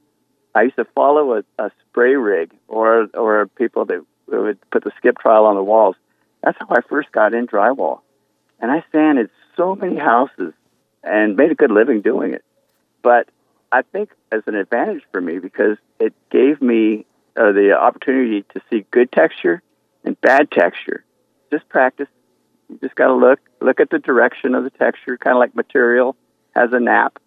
I 0.54 0.62
used 0.62 0.76
to 0.76 0.84
follow 0.94 1.38
a, 1.38 1.44
a 1.58 1.70
spray 1.88 2.16
rig 2.16 2.52
or 2.68 3.08
or 3.14 3.46
people 3.46 3.84
that 3.86 4.04
would 4.26 4.70
put 4.70 4.84
the 4.84 4.92
skip 4.98 5.18
trowel 5.18 5.46
on 5.46 5.56
the 5.56 5.62
walls. 5.62 5.96
That's 6.42 6.58
how 6.58 6.66
I 6.70 6.80
first 6.88 7.12
got 7.12 7.34
in 7.34 7.46
drywall, 7.46 8.00
and 8.60 8.70
I 8.70 8.84
sanded 8.92 9.30
so 9.56 9.74
many 9.76 9.96
houses 9.96 10.52
and 11.02 11.36
made 11.36 11.50
a 11.50 11.54
good 11.54 11.70
living 11.70 12.00
doing 12.00 12.34
it. 12.34 12.44
But 13.02 13.28
I 13.70 13.82
think 13.82 14.10
as 14.32 14.42
an 14.46 14.54
advantage 14.54 15.02
for 15.12 15.20
me 15.20 15.38
because 15.38 15.76
it 16.00 16.12
gave 16.30 16.60
me 16.60 17.06
uh, 17.36 17.52
the 17.52 17.72
opportunity 17.72 18.44
to 18.54 18.60
see 18.70 18.86
good 18.90 19.10
texture 19.12 19.62
and 20.04 20.20
bad 20.20 20.50
texture. 20.50 21.04
Just 21.50 21.68
practice. 21.68 22.08
You 22.68 22.78
just 22.82 22.94
got 22.94 23.08
to 23.08 23.14
look 23.14 23.40
look 23.64 23.80
at 23.80 23.90
the 23.90 23.98
direction 23.98 24.54
of 24.54 24.64
the 24.64 24.70
texture, 24.70 25.16
kind 25.16 25.36
of 25.36 25.40
like 25.40 25.54
material 25.56 26.16
has 26.54 26.72
a 26.72 26.80
nap. 26.80 27.18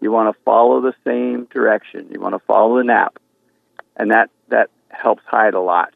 You 0.00 0.10
want 0.10 0.34
to 0.34 0.42
follow 0.44 0.80
the 0.80 0.94
same 1.04 1.44
direction. 1.46 2.08
You 2.10 2.20
want 2.20 2.34
to 2.34 2.38
follow 2.38 2.78
the 2.78 2.84
nap, 2.84 3.18
and 3.96 4.10
that 4.10 4.30
that 4.48 4.70
helps 4.88 5.22
hide 5.26 5.54
a 5.54 5.60
lot, 5.60 5.92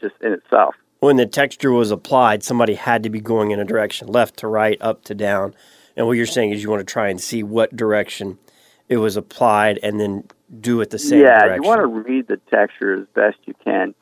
just 0.00 0.14
in 0.22 0.32
itself. 0.32 0.74
when 1.00 1.16
the 1.16 1.26
texture 1.26 1.72
was 1.72 1.90
applied, 1.90 2.42
somebody 2.42 2.74
had 2.74 3.02
to 3.02 3.10
be 3.10 3.20
going 3.20 3.50
in 3.50 3.58
a 3.58 3.64
direction, 3.64 4.06
left 4.06 4.36
to 4.38 4.46
right, 4.46 4.78
up 4.80 5.02
to 5.04 5.14
down. 5.14 5.54
And 5.96 6.06
what 6.06 6.12
you're 6.12 6.26
saying 6.26 6.50
is 6.52 6.62
you 6.62 6.70
want 6.70 6.86
to 6.86 6.92
try 6.92 7.08
and 7.08 7.20
see 7.20 7.42
what 7.42 7.74
direction 7.74 8.38
it 8.88 8.98
was 8.98 9.16
applied 9.16 9.78
and 9.82 9.98
then 9.98 10.24
do 10.60 10.80
it 10.80 10.90
the 10.90 10.98
same 10.98 11.20
yeah, 11.20 11.40
direction. 11.40 11.62
you 11.62 11.68
want 11.68 11.80
to 11.80 11.86
read 11.86 12.28
the 12.28 12.36
texture 12.50 13.00
as 13.00 13.06
best 13.14 13.38
you 13.46 13.54
can, 13.64 13.94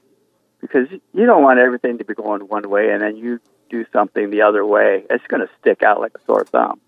because 0.61 0.89
you 0.91 1.27
don't 1.27 1.43
want 1.43 1.59
everything 1.59 1.99
to 1.99 2.05
be 2.05 2.15
going 2.15 2.43
one 2.43 2.69
way, 2.69 2.91
and 2.91 3.01
then 3.01 3.17
you 3.17 3.41
do 3.71 3.85
something 3.93 4.31
the 4.31 4.43
other 4.43 4.65
way. 4.65 5.05
It's 5.11 5.27
going 5.29 5.41
to 5.47 5.51
stick 5.61 5.83
out 5.83 6.01
like 6.01 6.13
a 6.15 6.21
sore 6.27 6.45
thumb. 6.45 6.81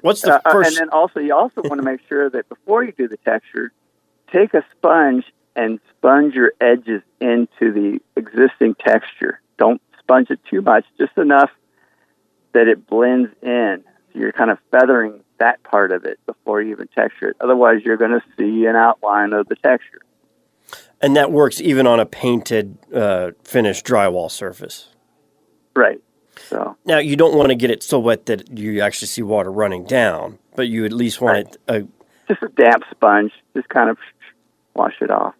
What's 0.00 0.22
the 0.22 0.34
Uh, 0.36 0.40
uh, 0.44 0.52
first? 0.52 0.68
and 0.70 0.76
then 0.78 0.88
also, 0.90 1.20
you 1.20 1.34
also 1.34 1.62
want 1.62 1.78
to 1.80 1.84
make 1.84 2.00
sure 2.08 2.30
that 2.30 2.48
before 2.48 2.82
you 2.84 2.92
do 2.92 3.08
the 3.08 3.18
texture, 3.18 3.72
take 4.32 4.54
a 4.54 4.64
sponge 4.72 5.24
and 5.56 5.78
sponge 5.98 6.34
your 6.34 6.52
edges 6.60 7.02
into 7.20 7.72
the 7.72 8.00
existing 8.16 8.74
texture. 8.76 9.40
Don't 9.58 9.82
sponge 9.98 10.30
it 10.30 10.40
too 10.48 10.62
much, 10.62 10.84
just 10.98 11.16
enough 11.18 11.50
that 12.52 12.66
it 12.66 12.86
blends 12.86 13.30
in. 13.42 13.84
So 14.12 14.18
you're 14.18 14.32
kind 14.32 14.50
of 14.50 14.58
feathering 14.70 15.20
that 15.38 15.62
part 15.62 15.92
of 15.92 16.04
it 16.04 16.18
before 16.26 16.60
you 16.62 16.72
even 16.72 16.88
texture 16.88 17.28
it. 17.30 17.36
Otherwise, 17.40 17.82
you're 17.84 17.96
going 17.96 18.10
to 18.12 18.22
see 18.38 18.64
an 18.66 18.76
outline 18.76 19.32
of 19.32 19.48
the 19.48 19.56
texture. 19.56 20.00
and 21.02 21.16
that 21.16 21.32
works 21.32 21.60
even 21.60 21.86
on 21.86 21.98
a 21.98 22.06
painted, 22.06 22.76
uh, 22.94 23.30
finished 23.42 23.84
drywall 23.86 24.30
surface. 24.30 24.88
Right. 25.74 26.00
So 26.36 26.76
Now 26.84 26.98
you 26.98 27.16
don't 27.16 27.36
want 27.36 27.50
to 27.50 27.54
get 27.54 27.70
it 27.70 27.82
so 27.82 27.98
wet 27.98 28.26
that 28.26 28.56
you 28.56 28.80
actually 28.80 29.08
see 29.08 29.22
water 29.22 29.50
running 29.52 29.84
down, 29.84 30.38
but 30.56 30.68
you 30.68 30.84
at 30.84 30.92
least 30.92 31.20
want 31.20 31.38
it. 31.38 31.56
Uh, 31.68 31.80
just 32.28 32.42
a 32.42 32.48
damp 32.48 32.84
sponge, 32.90 33.32
just 33.54 33.68
kind 33.68 33.90
of 33.90 33.98
wash 34.74 34.94
it 35.00 35.10
off. 35.10 35.34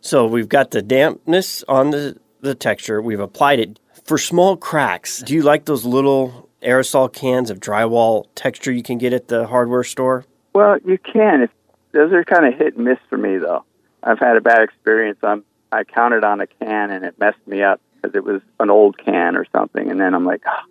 so 0.00 0.26
we've 0.26 0.48
got 0.48 0.70
the 0.70 0.82
dampness 0.82 1.64
on 1.68 1.90
the 1.90 2.18
the 2.40 2.54
texture. 2.54 3.00
We've 3.00 3.20
applied 3.20 3.60
it 3.60 3.78
for 4.04 4.18
small 4.18 4.56
cracks. 4.56 5.22
Do 5.22 5.34
you 5.34 5.42
like 5.42 5.64
those 5.64 5.84
little 5.84 6.48
aerosol 6.62 7.12
cans 7.12 7.50
of 7.50 7.60
drywall 7.60 8.26
texture 8.34 8.72
you 8.72 8.82
can 8.82 8.98
get 8.98 9.12
at 9.12 9.28
the 9.28 9.46
hardware 9.46 9.84
store? 9.84 10.24
Well, 10.54 10.78
you 10.84 10.98
can. 10.98 11.42
If 11.42 11.50
those 11.92 12.12
are 12.12 12.24
kind 12.24 12.46
of 12.46 12.58
hit 12.58 12.76
and 12.76 12.84
miss 12.84 12.98
for 13.08 13.16
me, 13.16 13.38
though. 13.38 13.64
I've 14.02 14.18
had 14.18 14.36
a 14.36 14.40
bad 14.40 14.62
experience. 14.62 15.18
I'm, 15.22 15.44
I 15.70 15.84
counted 15.84 16.24
on 16.24 16.40
a 16.40 16.46
can 16.46 16.90
and 16.90 17.04
it 17.04 17.18
messed 17.18 17.46
me 17.46 17.62
up 17.62 17.80
because 18.02 18.16
it 18.16 18.24
was 18.24 18.42
an 18.60 18.70
old 18.70 18.98
can 18.98 19.36
or 19.36 19.46
something, 19.54 19.90
and 19.90 20.00
then 20.00 20.14
I'm 20.14 20.24
like, 20.26 20.42
oh. 20.46 20.64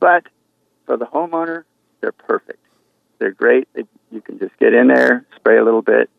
but 0.00 0.26
for 0.86 0.96
the 0.96 1.06
homeowner, 1.06 1.64
they're 2.00 2.12
perfect. 2.12 2.58
They're 3.18 3.32
great. 3.32 3.68
They, 3.74 3.84
you 4.10 4.20
can 4.20 4.38
just 4.38 4.58
get 4.58 4.74
in 4.74 4.88
there, 4.88 5.24
spray 5.36 5.58
a 5.58 5.64
little 5.64 5.82
bit, 5.82 6.10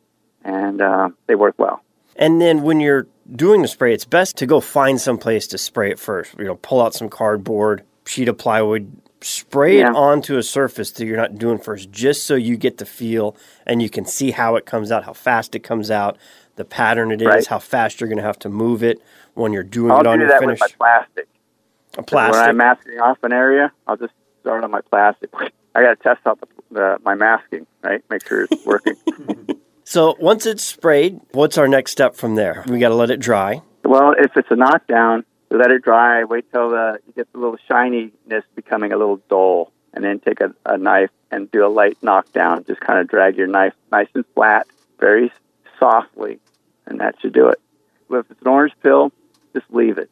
and 0.44 0.82
uh, 0.82 1.10
they 1.28 1.36
work 1.36 1.56
well. 1.58 1.82
And 2.16 2.42
then 2.42 2.64
when 2.64 2.80
you're 2.80 3.08
doing 3.36 3.62
the 3.62 3.68
spray, 3.68 3.94
it's 3.94 4.06
best 4.06 4.38
to 4.38 4.46
go 4.46 4.62
find 4.62 5.00
some 5.00 5.18
place 5.18 5.48
to 5.48 5.58
spray 5.58 5.92
it 5.92 6.00
first. 6.00 6.34
You 6.38 6.46
know, 6.46 6.56
pull 6.56 6.82
out 6.82 6.94
some 6.94 7.10
cardboard, 7.10 7.84
sheet 8.06 8.30
of 8.30 8.38
plywood, 8.38 8.92
spray 9.22 9.80
Yeah. 9.80 9.90
it 9.90 9.96
onto 9.96 10.38
a 10.38 10.44
surface 10.44 10.92
that 10.92 11.06
you're 11.06 11.18
not 11.18 11.38
doing 11.38 11.58
first, 11.58 11.92
just 11.92 12.26
so 12.26 12.36
you 12.36 12.58
get 12.58 12.78
the 12.78 12.86
feel 12.86 13.36
and 13.66 13.82
you 13.82 13.90
can 13.90 14.06
see 14.06 14.32
how 14.32 14.56
it 14.56 14.66
comes 14.66 14.92
out, 14.92 15.04
how 15.04 15.14
fast 15.14 15.56
it 15.56 15.60
comes 15.60 15.92
out, 15.92 16.18
the 16.56 16.66
pattern 16.66 17.12
it 17.12 17.22
is, 17.22 17.28
Right. 17.28 17.48
how 17.48 17.60
fast 17.60 18.00
you're 18.00 18.08
going 18.08 18.18
to 18.18 18.24
have 18.24 18.40
to 18.40 18.50
move 18.50 18.82
it 18.84 19.02
when 19.36 19.54
you're 19.54 19.64
doing 19.64 19.92
I'll 19.92 20.02
it 20.02 20.08
on 20.08 20.18
do 20.18 20.24
your 20.24 20.32
that 20.32 20.40
finish. 20.40 20.60
with 20.60 20.72
my 20.80 20.88
plastic. 21.04 21.28
a 21.98 22.04
plastic. 22.04 22.40
When 22.40 22.50
I'm 22.50 22.58
masking 22.58 23.00
off 23.00 23.18
an 23.24 23.32
area, 23.32 23.72
I'll 23.88 23.98
just 23.98 24.14
start 24.42 24.64
on 24.64 24.72
my 24.72 24.82
plastic. 24.82 25.30
I 25.76 25.84
got 25.84 25.98
to 25.98 26.04
test 26.04 26.26
out 26.26 26.40
the, 26.40 26.48
the, 26.72 26.98
my 27.04 27.16
masking, 27.16 27.68
right? 27.84 28.04
Make 28.10 28.28
sure 28.28 28.44
it's 28.50 28.66
working. 28.66 28.96
So 29.88 30.16
once 30.20 30.48
it's 30.48 30.64
sprayed, 30.64 31.22
what's 31.32 31.60
our 31.60 31.68
next 31.68 31.92
step 31.92 32.16
from 32.16 32.34
there? 32.34 32.66
We 32.68 32.80
got 32.80 32.90
to 32.90 32.96
let 32.96 33.12
it 33.12 33.20
dry. 33.20 33.62
Well, 33.84 34.16
if 34.18 34.36
it's 34.36 34.50
a 34.50 34.56
knockdown, 34.56 35.24
we 35.52 35.58
let 35.60 35.70
it 35.70 35.84
dry. 35.84 36.24
Wait 36.24 36.52
till 36.52 36.72
the, 36.72 36.98
you 37.06 37.14
get 37.14 37.32
the 37.32 37.38
little 37.38 37.60
shininess 37.68 38.44
becoming 38.56 38.92
a 38.94 38.98
little 38.98 39.22
dull, 39.30 39.72
and 39.94 40.04
then 40.04 40.20
take 40.20 40.42
a, 40.42 40.56
a 40.66 40.80
knife 40.80 41.12
and 41.30 41.52
do 41.52 41.64
a 41.64 41.70
light 41.70 42.00
knockdown. 42.02 42.66
Just 42.66 42.82
kind 42.82 42.98
of 42.98 43.08
drag 43.08 43.38
your 43.38 43.46
knife 43.46 43.74
nice 43.92 44.08
and 44.16 44.26
flat, 44.34 44.66
very 45.00 45.32
softly, 45.78 46.40
and 46.88 47.00
that 47.00 47.22
should 47.22 47.34
do 47.34 47.50
it. 47.50 47.60
If 48.10 48.26
it's 48.32 48.42
an 48.42 48.48
orange 48.48 48.74
peel, 48.82 49.12
just 49.56 49.66
leave 49.72 49.98
it. 49.98 50.10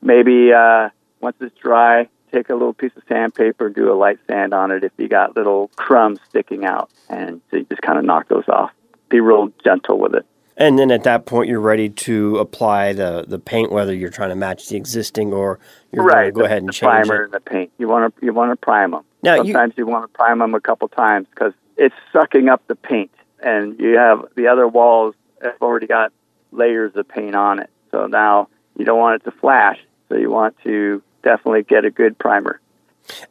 Maybe 0.00 0.52
uh, 0.52 0.90
once 1.20 1.36
it's 1.40 1.56
dry, 1.58 2.08
take 2.32 2.48
a 2.48 2.54
little 2.54 2.72
piece 2.72 2.92
of 2.96 3.02
sandpaper, 3.08 3.68
do 3.68 3.92
a 3.92 3.94
light 3.94 4.18
sand 4.26 4.54
on 4.54 4.70
it 4.70 4.84
if 4.84 4.92
you 4.96 5.08
got 5.08 5.36
little 5.36 5.68
crumbs 5.76 6.20
sticking 6.28 6.64
out, 6.64 6.90
and 7.08 7.40
so 7.50 7.56
you 7.58 7.64
just 7.64 7.82
kind 7.82 7.98
of 7.98 8.04
knock 8.04 8.28
those 8.28 8.48
off. 8.48 8.70
Be 9.08 9.20
real 9.20 9.52
gentle 9.64 9.98
with 9.98 10.14
it. 10.14 10.26
And 10.56 10.78
then 10.78 10.90
at 10.90 11.04
that 11.04 11.24
point, 11.24 11.48
you're 11.48 11.58
ready 11.58 11.88
to 11.88 12.36
apply 12.36 12.92
the, 12.92 13.24
the 13.26 13.38
paint, 13.38 13.72
whether 13.72 13.94
you're 13.94 14.10
trying 14.10 14.28
to 14.28 14.36
match 14.36 14.68
the 14.68 14.76
existing 14.76 15.32
or 15.32 15.58
you're 15.90 16.06
going 16.06 16.26
to 16.26 16.32
go 16.32 16.40
the, 16.40 16.44
ahead 16.44 16.58
and 16.58 16.68
the 16.68 16.72
change 16.72 17.06
primer 17.06 17.22
it. 17.22 17.24
and 17.24 17.32
the 17.32 17.40
paint. 17.40 17.72
You 17.78 17.88
want 17.88 18.14
to 18.14 18.24
you 18.24 18.34
want 18.34 18.52
to 18.52 18.56
prime 18.56 18.90
them. 18.90 19.04
Now, 19.22 19.36
you- 19.36 19.52
Sometimes 19.52 19.74
you, 19.76 19.86
want 19.86 20.04
to 20.04 20.16
prime 20.16 20.38
them 20.38 20.54
a 20.54 20.60
couple 20.60 20.88
times 20.88 21.26
because 21.30 21.54
it's 21.76 21.94
sucking 22.12 22.48
up 22.48 22.62
the 22.66 22.74
paint, 22.74 23.10
and 23.42 23.80
you 23.80 23.96
have 23.96 24.26
the 24.36 24.48
other 24.48 24.68
walls 24.68 25.14
have 25.42 25.60
already 25.62 25.86
got 25.86 26.12
layers 26.52 26.94
of 26.94 27.08
paint 27.08 27.34
on 27.34 27.58
it. 27.60 27.70
So 27.90 28.06
now 28.06 28.48
you 28.78 28.84
don't 28.84 28.98
want 28.98 29.20
it 29.20 29.24
to 29.24 29.36
flash, 29.38 29.78
so 30.08 30.16
you 30.16 30.30
want 30.30 30.56
to 30.64 31.02
definitely 31.22 31.62
get 31.62 31.84
a 31.84 31.90
good 31.90 32.18
primer. 32.18 32.60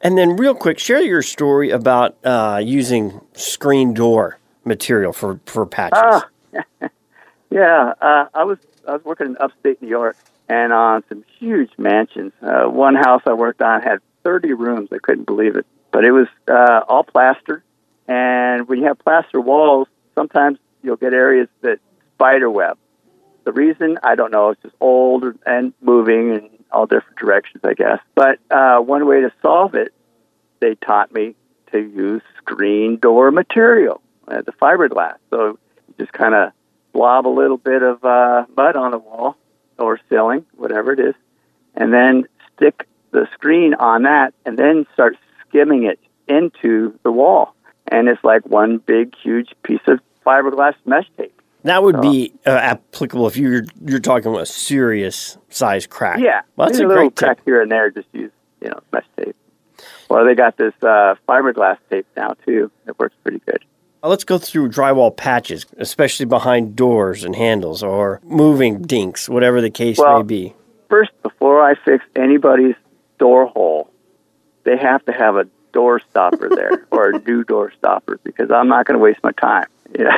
And 0.02 0.18
then, 0.18 0.36
real 0.36 0.54
quick, 0.54 0.78
share 0.78 1.00
your 1.00 1.22
story 1.22 1.70
about 1.70 2.16
uh, 2.24 2.60
using 2.62 3.20
screen 3.34 3.94
door 3.94 4.38
material 4.64 5.12
for 5.12 5.40
for 5.46 5.66
patches. 5.66 5.98
Ah, 6.02 6.28
yeah. 7.50 7.94
Uh, 8.00 8.26
I 8.34 8.44
was 8.44 8.58
I 8.86 8.92
was 8.92 9.04
working 9.04 9.26
in 9.26 9.36
upstate 9.38 9.80
New 9.80 9.88
York 9.88 10.16
and 10.48 10.72
on 10.72 11.04
some 11.08 11.24
huge 11.38 11.70
mansions. 11.78 12.32
Uh, 12.42 12.64
one 12.64 12.94
house 12.94 13.22
I 13.26 13.32
worked 13.32 13.62
on 13.62 13.82
had 13.82 14.00
30 14.24 14.52
rooms. 14.54 14.88
I 14.92 14.98
couldn't 14.98 15.24
believe 15.24 15.56
it, 15.56 15.66
but 15.92 16.04
it 16.04 16.10
was 16.10 16.26
uh, 16.48 16.80
all 16.88 17.04
plaster. 17.04 17.62
And 18.08 18.68
when 18.68 18.80
you 18.80 18.86
have 18.86 18.98
plaster 18.98 19.40
walls, 19.40 19.86
sometimes 20.14 20.58
you'll 20.82 20.96
get 20.96 21.12
areas 21.14 21.48
that 21.62 21.78
spider 22.14 22.50
web. 22.50 22.76
The 23.44 23.52
reason 23.52 23.98
I 24.02 24.14
don't 24.14 24.30
know. 24.30 24.50
It's 24.50 24.62
just 24.62 24.74
old 24.80 25.24
and 25.46 25.72
moving 25.80 26.34
in 26.34 26.50
all 26.70 26.86
different 26.86 27.18
directions, 27.18 27.62
I 27.64 27.74
guess. 27.74 27.98
But 28.14 28.38
uh, 28.50 28.78
one 28.78 29.06
way 29.06 29.20
to 29.22 29.32
solve 29.42 29.74
it, 29.74 29.92
they 30.60 30.74
taught 30.76 31.12
me 31.12 31.34
to 31.72 31.78
use 31.78 32.22
screen 32.38 32.96
door 32.96 33.30
material, 33.30 34.00
uh, 34.28 34.42
the 34.42 34.52
fiberglass. 34.52 35.16
So 35.30 35.58
you 35.88 35.94
just 35.98 36.12
kind 36.12 36.34
of 36.34 36.52
blob 36.92 37.26
a 37.26 37.28
little 37.28 37.56
bit 37.56 37.82
of 37.82 38.04
uh, 38.04 38.46
mud 38.56 38.76
on 38.76 38.90
the 38.90 38.98
wall 38.98 39.36
or 39.78 39.98
ceiling, 40.08 40.44
whatever 40.56 40.92
it 40.92 41.00
is, 41.00 41.14
and 41.74 41.92
then 41.92 42.24
stick 42.56 42.86
the 43.12 43.26
screen 43.32 43.74
on 43.74 44.02
that, 44.02 44.34
and 44.44 44.58
then 44.58 44.86
start 44.92 45.16
skimming 45.48 45.84
it 45.84 45.98
into 46.28 46.98
the 47.02 47.10
wall. 47.10 47.54
And 47.88 48.08
it's 48.08 48.22
like 48.22 48.46
one 48.46 48.78
big, 48.78 49.14
huge 49.16 49.52
piece 49.62 49.80
of 49.86 50.00
fiberglass 50.24 50.74
mesh 50.84 51.06
tape. 51.16 51.39
That 51.64 51.82
would 51.82 52.00
be 52.00 52.32
uh, 52.46 52.50
applicable 52.50 53.26
if 53.26 53.36
you're 53.36 53.64
you're 53.84 53.98
talking 54.00 54.30
about 54.30 54.42
a 54.42 54.46
serious 54.46 55.36
size 55.50 55.86
crack. 55.86 56.18
Yeah, 56.20 56.40
well, 56.56 56.66
that's 56.68 56.78
There's 56.78 56.86
a 56.86 56.88
little 56.88 57.04
great 57.10 57.16
crack 57.16 57.36
tip. 57.38 57.44
here 57.44 57.60
and 57.62 57.70
there. 57.70 57.90
Just 57.90 58.08
use 58.12 58.30
you 58.62 58.68
know 58.70 58.80
mesh 58.92 59.04
tape. 59.16 59.36
Well, 60.08 60.24
they 60.24 60.34
got 60.34 60.56
this 60.56 60.74
uh, 60.82 61.14
fiberglass 61.28 61.78
tape 61.90 62.06
now 62.16 62.34
too. 62.46 62.70
It 62.86 62.98
works 62.98 63.14
pretty 63.22 63.40
good. 63.46 63.64
Let's 64.02 64.24
go 64.24 64.38
through 64.38 64.70
drywall 64.70 65.14
patches, 65.14 65.66
especially 65.76 66.24
behind 66.24 66.74
doors 66.74 67.22
and 67.22 67.36
handles 67.36 67.82
or 67.82 68.20
moving 68.24 68.80
dinks, 68.80 69.28
whatever 69.28 69.60
the 69.60 69.70
case 69.70 69.98
Well- 69.98 70.18
may 70.18 70.22
be. 70.24 70.54
First, 70.88 71.10
before 71.22 71.62
I 71.62 71.74
fix 71.76 72.04
anybody's 72.16 72.74
door 73.18 73.46
hole, 73.46 73.90
they 74.64 74.76
have 74.76 75.04
to 75.04 75.12
have 75.12 75.36
a 75.36 75.46
door 75.72 76.00
stopper 76.10 76.48
there 76.48 76.86
or 76.90 77.10
a 77.10 77.18
new 77.20 77.44
door 77.44 77.72
stopper 77.78 78.18
because 78.24 78.50
I'm 78.50 78.66
not 78.68 78.86
going 78.86 78.98
to 78.98 79.02
waste 79.02 79.20
my 79.22 79.32
time. 79.32 79.66
Yeah. 79.98 80.16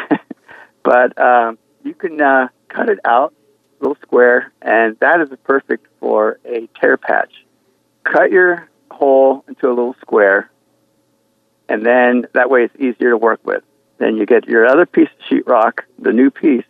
But 0.83 1.19
um, 1.21 1.59
you 1.85 1.95
can 1.95 2.21
uh, 2.21 2.49
cut 2.69 2.89
it 2.89 2.99
out, 3.05 3.35
a 3.81 3.85
little 3.85 3.99
square, 4.03 4.53
and 4.61 4.97
that 5.01 5.21
is 5.21 5.29
perfect 5.45 5.87
for 6.01 6.39
a 6.45 6.69
tear 6.81 6.97
patch. 6.97 7.33
Cut 8.05 8.31
your 8.31 8.69
hole 8.91 9.45
into 9.49 9.69
a 9.69 9.75
little 9.75 9.97
square, 10.01 10.51
and 11.69 11.85
then 11.85 12.27
that 12.35 12.51
way 12.51 12.65
it's 12.65 12.77
easier 12.77 13.11
to 13.11 13.17
work 13.17 13.41
with. 13.45 13.63
Then 13.99 14.17
you 14.17 14.27
get 14.27 14.49
your 14.49 14.67
other 14.67 14.87
piece 14.87 15.09
of 15.09 15.27
sheetrock, 15.27 15.81
the 15.99 16.13
new 16.13 16.31
piece, 16.31 16.65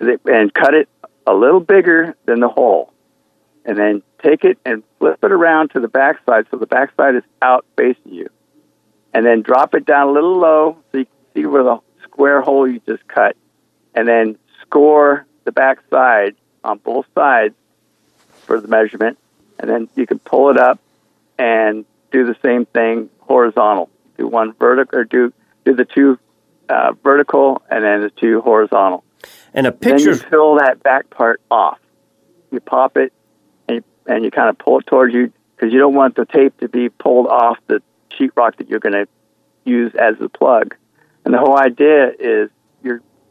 and 0.00 0.52
cut 0.52 0.74
it 0.74 0.88
a 1.26 1.32
little 1.32 1.60
bigger 1.60 2.16
than 2.26 2.40
the 2.40 2.48
hole 2.48 2.92
and 3.64 3.78
then 3.78 4.02
take 4.22 4.44
it 4.44 4.58
and 4.64 4.82
flip 4.98 5.18
it 5.22 5.32
around 5.32 5.70
to 5.70 5.80
the 5.80 5.88
backside 5.88 6.46
so 6.50 6.58
the 6.58 6.66
backside 6.66 7.14
is 7.14 7.22
out 7.42 7.64
facing 7.76 8.12
you. 8.12 8.28
And 9.12 9.24
then 9.24 9.42
drop 9.42 9.74
it 9.74 9.86
down 9.86 10.08
a 10.08 10.12
little 10.12 10.38
low 10.38 10.76
so 10.92 10.98
you 10.98 11.04
can 11.04 11.14
see 11.34 11.46
where 11.46 11.62
the 11.62 11.78
square 12.02 12.40
hole 12.40 12.68
you 12.68 12.80
just 12.86 13.06
cut. 13.08 13.36
And 13.94 14.08
then 14.08 14.38
score 14.62 15.26
the 15.44 15.52
backside 15.52 16.34
on 16.62 16.78
both 16.78 17.06
sides 17.14 17.54
for 18.42 18.60
the 18.60 18.68
measurement. 18.68 19.18
And 19.58 19.70
then 19.70 19.88
you 19.94 20.06
can 20.06 20.18
pull 20.18 20.50
it 20.50 20.58
up 20.58 20.80
and 21.38 21.84
do 22.10 22.24
the 22.24 22.36
same 22.42 22.66
thing 22.66 23.10
horizontal. 23.20 23.90
Do 24.18 24.26
one 24.26 24.52
vertical 24.54 24.98
or 24.98 25.04
do 25.04 25.32
do 25.64 25.74
the 25.74 25.84
two 25.84 26.18
uh, 26.68 26.92
vertical 27.02 27.62
and 27.70 27.84
then 27.84 28.02
the 28.02 28.10
two 28.10 28.40
horizontal. 28.40 29.04
And 29.52 29.66
a 29.66 29.70
Then 29.70 29.98
you 29.98 30.14
fill 30.16 30.56
that 30.56 30.82
back 30.82 31.10
part 31.10 31.40
off. 31.50 31.78
You 32.50 32.60
pop 32.60 32.96
it 32.96 33.12
and 33.68 33.76
you, 33.76 33.84
and 34.06 34.24
you 34.24 34.30
kind 34.30 34.48
of 34.48 34.58
pull 34.58 34.80
it 34.80 34.86
towards 34.86 35.14
you 35.14 35.32
because 35.56 35.72
you 35.72 35.78
don't 35.78 35.94
want 35.94 36.16
the 36.16 36.26
tape 36.26 36.58
to 36.58 36.68
be 36.68 36.88
pulled 36.88 37.26
off 37.26 37.58
the 37.66 37.82
sheetrock 38.10 38.56
that 38.56 38.68
you're 38.68 38.80
going 38.80 38.92
to 38.92 39.06
use 39.64 39.92
as 39.94 40.16
the 40.18 40.28
plug. 40.28 40.74
And 41.24 41.32
the 41.32 41.38
whole 41.38 41.58
idea 41.58 42.12
is 42.18 42.50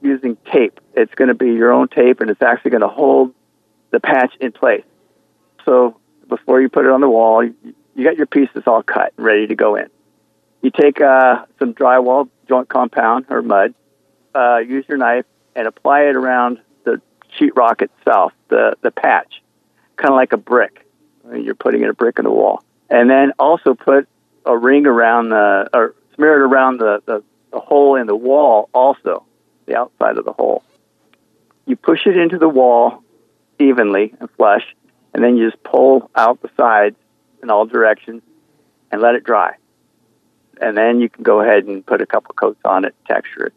using 0.04 0.38
tape. 0.52 0.80
It's 0.94 1.14
going 1.16 1.30
to 1.30 1.34
be 1.34 1.48
your 1.48 1.72
own 1.72 1.88
tape 1.88 2.22
and 2.22 2.30
it's 2.30 2.42
actually 2.42 2.72
going 2.72 2.82
to 2.82 2.88
hold 2.88 3.34
the 3.92 4.00
patch 4.00 4.34
in 4.40 4.52
place. 4.52 4.84
So 5.66 6.00
before 6.28 6.62
you 6.62 6.70
put 6.70 6.86
it 6.86 6.92
on 6.92 7.02
the 7.02 7.10
wall, 7.10 7.44
you, 7.44 8.04
got 8.04 8.18
your 8.18 8.26
pieces 8.26 8.64
all 8.66 8.84
cut 8.84 9.14
ready 9.18 9.48
to 9.48 9.56
go 9.56 9.76
in. 9.76 9.88
You 10.62 10.72
take 10.72 11.02
uh, 11.02 11.46
some 11.60 11.74
drywall 11.74 12.30
joint 12.48 12.70
compound 12.70 13.26
or 13.30 13.42
mud, 13.42 13.74
uh, 14.34 14.58
use 14.58 14.86
your 14.88 14.98
knife, 14.98 15.26
and 15.56 15.68
apply 15.68 16.02
it 16.04 16.16
around 16.16 16.60
the 16.84 17.02
sheetrock 17.40 17.82
itself, 17.82 18.34
the, 18.50 18.76
the 18.82 18.92
patch, 18.92 19.42
kind 19.98 20.10
of 20.10 20.16
like 20.16 20.34
a 20.34 20.38
brick. 20.38 20.86
You're 21.32 21.56
putting 21.56 21.84
in 21.84 21.90
a 21.90 21.94
brick 21.94 22.18
in 22.18 22.26
the 22.26 22.32
wall. 22.32 22.64
And 22.90 23.10
then 23.10 23.32
also 23.40 23.74
put 23.74 24.08
a 24.46 24.58
ring 24.58 24.86
around 24.86 25.30
the, 25.30 25.70
or 25.74 25.96
smear 26.16 26.44
it 26.44 26.48
around 26.48 26.80
the, 26.80 27.02
the, 27.06 27.24
the 27.52 27.60
hole 27.60 27.96
in 27.96 28.08
the 28.08 28.16
wall 28.16 28.70
also, 28.74 29.26
the 29.66 29.78
outside 29.78 30.18
of 30.18 30.26
the 30.26 30.34
hole. 30.34 30.64
You 31.66 31.76
push 31.76 32.06
it 32.06 32.18
into 32.18 32.38
the 32.38 32.50
wall 32.50 33.04
evenly 33.60 34.14
and 34.20 34.30
flush, 34.32 34.64
and 35.14 35.24
then 35.24 35.38
you 35.38 35.50
just 35.50 35.64
pull 35.64 36.10
out 36.16 36.42
the 36.42 36.50
sides 36.58 36.96
in 37.42 37.50
all 37.50 37.66
directions 37.66 38.22
and 38.92 39.02
let 39.02 39.16
it 39.16 39.24
dry. 39.24 39.56
And 40.62 40.78
then 40.78 41.00
you 41.00 41.10
can 41.10 41.24
go 41.24 41.42
ahead 41.42 41.66
and 41.66 41.86
put 41.86 42.02
a 42.02 42.06
couple 42.06 42.34
coats 42.36 42.60
on 42.64 42.86
it, 42.86 42.96
texture 43.08 43.48
it. 43.48 43.54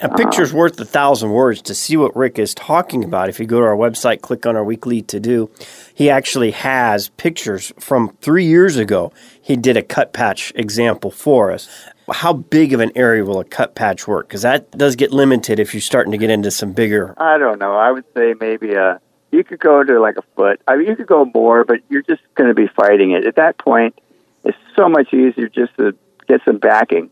A 0.00 0.08
picture's 0.08 0.52
worth 0.52 0.80
a 0.80 0.86
thousand 0.86 1.30
words. 1.30 1.60
To 1.62 1.74
see 1.74 1.96
what 1.96 2.16
Rick 2.16 2.38
is 2.38 2.54
talking 2.54 3.04
about, 3.04 3.28
if 3.28 3.38
you 3.38 3.46
go 3.46 3.60
to 3.60 3.66
our 3.66 3.76
website, 3.76 4.22
click 4.22 4.46
on 4.46 4.56
our 4.56 4.64
weekly 4.64 5.02
to 5.02 5.20
do, 5.20 5.50
he 5.94 6.08
actually 6.08 6.52
has 6.52 7.10
pictures 7.10 7.72
from 7.78 8.16
three 8.22 8.46
years 8.46 8.76
ago. 8.76 9.12
He 9.40 9.56
did 9.56 9.76
a 9.76 9.82
cut 9.82 10.14
patch 10.14 10.52
example 10.54 11.10
for 11.10 11.50
us. 11.50 11.68
How 12.10 12.32
big 12.32 12.72
of 12.72 12.80
an 12.80 12.92
area 12.94 13.24
will 13.24 13.40
a 13.40 13.44
cut 13.44 13.74
patch 13.74 14.06
work? 14.08 14.28
Because 14.28 14.42
that 14.42 14.70
does 14.72 14.96
get 14.96 15.12
limited 15.12 15.60
if 15.60 15.74
you're 15.74 15.80
starting 15.80 16.12
to 16.12 16.18
get 16.18 16.30
into 16.30 16.50
some 16.50 16.72
bigger. 16.72 17.14
I 17.16 17.38
don't 17.38 17.58
know. 17.58 17.76
I 17.76 17.90
would 17.90 18.04
say 18.14 18.34
maybe 18.38 18.74
a. 18.74 19.00
You 19.30 19.44
could 19.44 19.60
go 19.60 19.84
to 19.84 20.00
like 20.00 20.16
a 20.16 20.22
foot. 20.34 20.60
I 20.66 20.76
mean, 20.76 20.88
you 20.88 20.96
could 20.96 21.06
go 21.06 21.24
more, 21.32 21.64
but 21.64 21.80
you're 21.88 22.02
just 22.02 22.22
going 22.34 22.48
to 22.48 22.54
be 22.54 22.66
fighting 22.66 23.12
it. 23.12 23.24
At 23.24 23.36
that 23.36 23.58
point, 23.58 23.96
it's 24.42 24.58
so 24.74 24.88
much 24.88 25.14
easier 25.14 25.48
just 25.48 25.76
to 25.76 25.96
get 26.26 26.40
some 26.44 26.58
backing. 26.58 27.10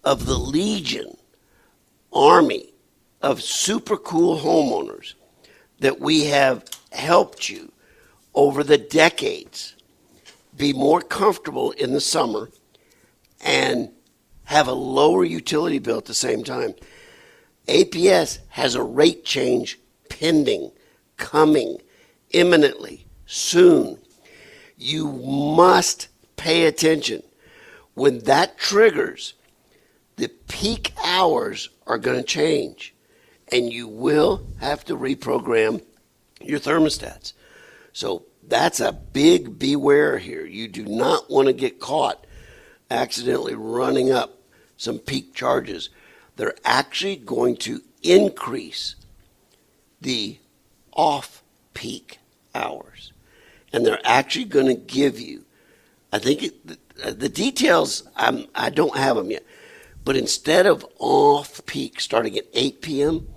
of 0.04 0.26
the 0.26 0.38
legion 0.38 1.18
army 2.12 2.74
of 3.22 3.42
super 3.42 3.98
cool 3.98 4.40
homeowners 4.40 5.14
that 5.80 6.00
we 6.00 6.26
have 6.26 6.64
helped 6.92 7.50
you 7.50 7.72
over 8.34 8.64
the 8.64 8.78
decades 8.78 9.76
be 10.56 10.72
more 10.72 11.02
comfortable 11.02 11.72
in 11.72 11.92
the 11.92 12.00
summer 12.00 12.50
and 13.42 13.90
have 14.46 14.68
a 14.68 14.74
lower 14.74 15.26
utility 15.26 15.80
bill 15.80 15.98
at 15.98 16.06
the 16.06 16.14
same 16.14 16.44
time. 16.44 16.74
APS 17.68 18.40
has 18.50 18.76
a 18.76 18.84
rate 18.84 19.26
change 19.26 19.80
pending, 20.10 20.72
coming 21.18 21.82
imminently, 22.32 23.06
soon. 23.26 23.98
You 24.78 25.12
must 25.12 26.10
pay 26.36 26.66
attention. 26.66 27.24
When 27.94 28.20
that 28.20 28.58
triggers, 28.58 29.34
the 30.18 30.28
peak 30.48 30.94
hours 31.04 31.70
are 31.88 31.98
going 31.98 32.18
to 32.18 32.24
change, 32.24 32.94
and 33.52 33.72
you 33.72 33.88
will 33.88 34.46
have 34.60 34.84
to 34.86 34.98
reprogram 34.98 35.84
your 36.42 36.60
thermostats. 36.60 37.34
So 37.94 38.26
that's 38.48 38.80
a 38.80 38.92
big 38.92 39.58
beware 39.58 40.18
here. 40.18 40.46
You 40.46 40.68
do 40.68 40.86
not 40.86 41.30
want 41.30 41.48
to 41.48 41.54
get 41.54 41.80
caught 41.80 42.26
accidentally 42.92 43.56
running 43.56 44.12
up 44.12 44.42
some 44.78 45.00
peak 45.00 45.34
charges. 45.34 45.90
They're 46.36 46.56
actually 46.64 47.16
going 47.16 47.58
to 47.58 47.82
increase 48.04 48.96
the 50.02 50.38
off 50.94 51.44
peak 51.74 52.20
hours. 52.54 53.12
And 53.74 53.86
they're 53.86 54.00
actually 54.06 54.46
going 54.46 54.68
to 54.68 54.76
give 54.76 55.20
you, 55.20 55.46
I 56.12 56.20
think 56.20 56.44
it, 56.44 56.68
the, 56.68 57.12
the 57.12 57.30
details, 57.30 58.04
I'm, 58.16 58.46
I 58.56 58.70
don't 58.70 58.96
have 58.98 59.18
them 59.18 59.32
yet, 59.32 59.44
but 60.04 60.16
instead 60.16 60.66
of 60.66 60.86
off 61.00 61.66
peak 61.66 62.00
starting 62.00 62.38
at 62.38 62.46
8 62.54 62.82
p.m., 62.82 63.28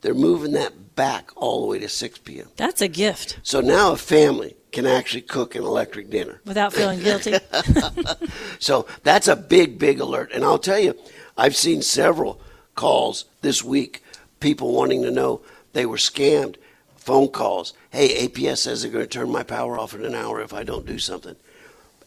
they're 0.00 0.14
moving 0.14 0.52
that 0.52 0.94
back 0.96 1.30
all 1.36 1.60
the 1.62 1.66
way 1.66 1.78
to 1.78 1.88
6 1.88 2.18
p.m. 2.18 2.48
That's 2.56 2.80
a 2.82 2.88
gift 2.88 3.38
So 3.42 3.60
now 3.60 3.92
a 3.92 3.96
family 3.96 4.56
can 4.72 4.86
actually 4.86 5.20
cook 5.22 5.54
an 5.54 5.62
electric 5.62 6.10
dinner. 6.10 6.40
without 6.46 6.72
feeling 6.72 7.00
guilty. 7.00 7.34
So 8.58 8.86
that's 9.02 9.28
a 9.28 9.36
big, 9.36 9.78
big 9.78 10.00
alert. 10.00 10.30
And 10.32 10.44
I'll 10.44 10.58
tell 10.58 10.78
you, 10.78 10.94
I've 11.36 11.56
seen 11.56 11.82
several 11.82 12.40
calls 12.74 13.24
this 13.40 13.62
week, 13.62 14.02
people 14.40 14.72
wanting 14.72 15.02
to 15.02 15.10
know 15.10 15.42
they 15.72 15.86
were 15.86 15.96
scammed, 15.96 16.56
phone 16.96 17.28
calls. 17.28 17.72
Hey, 17.90 18.26
APS 18.26 18.58
says 18.58 18.82
they're 18.82 18.90
going 18.90 19.04
to 19.04 19.08
turn 19.08 19.30
my 19.30 19.42
power 19.42 19.78
off 19.78 19.94
in 19.94 20.04
an 20.04 20.14
hour 20.14 20.40
if 20.40 20.52
I 20.52 20.62
don't 20.62 20.86
do 20.86 20.98
something. 20.98 21.36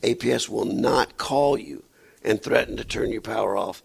APS 0.01 0.49
will 0.49 0.65
not 0.65 1.17
call 1.17 1.57
you 1.57 1.83
and 2.23 2.41
threaten 2.41 2.77
to 2.77 2.83
turn 2.83 3.11
your 3.11 3.21
power 3.21 3.57
off 3.57 3.81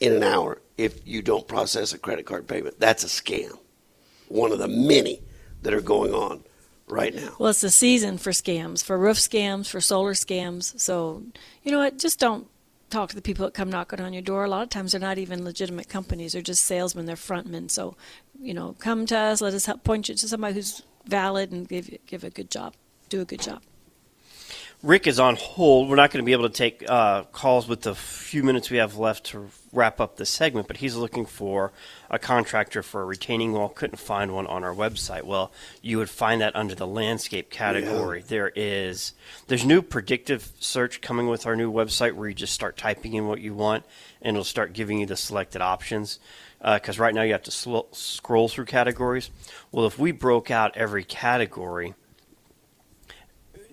in 0.00 0.12
an 0.12 0.22
hour 0.22 0.60
if 0.76 1.06
you 1.06 1.22
don't 1.22 1.46
process 1.46 1.92
a 1.92 1.98
credit 1.98 2.26
card 2.26 2.48
payment. 2.48 2.78
That's 2.80 3.04
a 3.04 3.06
scam. 3.06 3.58
One 4.28 4.52
of 4.52 4.58
the 4.58 4.68
many 4.68 5.20
that 5.62 5.74
are 5.74 5.80
going 5.80 6.12
on 6.12 6.42
right 6.88 7.14
now. 7.14 7.34
Well, 7.38 7.50
it's 7.50 7.60
the 7.60 7.70
season 7.70 8.18
for 8.18 8.30
scams, 8.30 8.82
for 8.82 8.98
roof 8.98 9.18
scams, 9.18 9.68
for 9.68 9.80
solar 9.80 10.14
scams. 10.14 10.78
So, 10.80 11.22
you 11.62 11.72
know 11.72 11.78
what? 11.78 11.98
Just 11.98 12.18
don't 12.18 12.48
talk 12.92 13.08
to 13.08 13.16
the 13.16 13.22
people 13.22 13.44
that 13.44 13.54
come 13.54 13.70
knocking 13.70 14.00
on 14.00 14.12
your 14.12 14.22
door. 14.22 14.44
A 14.44 14.48
lot 14.48 14.62
of 14.62 14.68
times 14.68 14.92
they're 14.92 15.00
not 15.00 15.18
even 15.18 15.44
legitimate 15.44 15.88
companies. 15.88 16.32
They're 16.32 16.42
just 16.42 16.64
salesmen. 16.64 17.06
They're 17.06 17.16
frontmen. 17.16 17.70
So, 17.70 17.96
you 18.40 18.54
know, 18.54 18.76
come 18.78 19.06
to 19.06 19.16
us. 19.16 19.40
Let 19.40 19.54
us 19.54 19.66
help 19.66 19.82
point 19.82 20.08
you 20.08 20.14
to 20.14 20.28
somebody 20.28 20.54
who's 20.54 20.82
valid 21.06 21.50
and 21.52 21.68
give 21.68 21.90
give 22.06 22.24
a 22.24 22.30
good 22.30 22.50
job. 22.50 22.74
Do 23.08 23.20
a 23.20 23.24
good 23.24 23.40
job. 23.40 23.62
Rick 24.82 25.06
is 25.06 25.20
on 25.20 25.36
hold. 25.36 25.88
We're 25.88 25.96
not 25.96 26.10
going 26.10 26.22
to 26.22 26.26
be 26.26 26.32
able 26.32 26.48
to 26.48 26.54
take 26.54 26.84
uh, 26.88 27.22
calls 27.24 27.68
with 27.68 27.82
the 27.82 27.94
few 27.94 28.42
minutes 28.42 28.70
we 28.70 28.78
have 28.78 28.96
left 28.96 29.24
to 29.26 29.48
wrap 29.72 30.00
up 30.00 30.16
the 30.16 30.26
segment, 30.26 30.66
but 30.66 30.78
he's 30.78 30.96
looking 30.96 31.24
for 31.24 31.72
a 32.10 32.18
contractor 32.18 32.82
for 32.82 33.02
a 33.02 33.04
retaining 33.04 33.52
wall. 33.52 33.68
Couldn't 33.68 33.98
find 33.98 34.34
one 34.34 34.46
on 34.46 34.64
our 34.64 34.74
website. 34.74 35.22
Well, 35.22 35.50
you 35.80 35.98
would 35.98 36.10
find 36.10 36.40
that 36.40 36.54
under 36.54 36.74
the 36.74 36.86
landscape 36.86 37.50
category. 37.50 38.22
There 38.26 38.52
is 38.54 39.12
there's 39.46 39.64
new 39.64 39.82
predictive 39.82 40.52
search 40.60 41.00
coming 41.00 41.26
with 41.26 41.46
our 41.46 41.56
new 41.56 41.72
website 41.72 42.12
where 42.12 42.28
you 42.28 42.34
just 42.34 42.52
start 42.52 42.76
typing 42.76 43.14
in 43.14 43.26
what 43.26 43.40
you 43.40 43.54
want 43.54 43.84
and 44.20 44.36
it'll 44.36 44.44
start 44.44 44.72
giving 44.72 44.98
you 44.98 45.06
the 45.06 45.16
selected 45.16 45.62
options. 45.62 46.18
Uh, 46.60 46.74
because 46.74 46.96
right 46.96 47.12
now 47.12 47.22
you 47.22 47.32
have 47.32 47.42
to 47.42 47.50
sl- 47.50 47.90
scroll 47.90 48.48
through 48.48 48.66
categories. 48.66 49.30
Well, 49.72 49.84
if 49.84 49.98
we 49.98 50.12
broke 50.12 50.48
out 50.48 50.76
every 50.76 51.02
category 51.02 51.94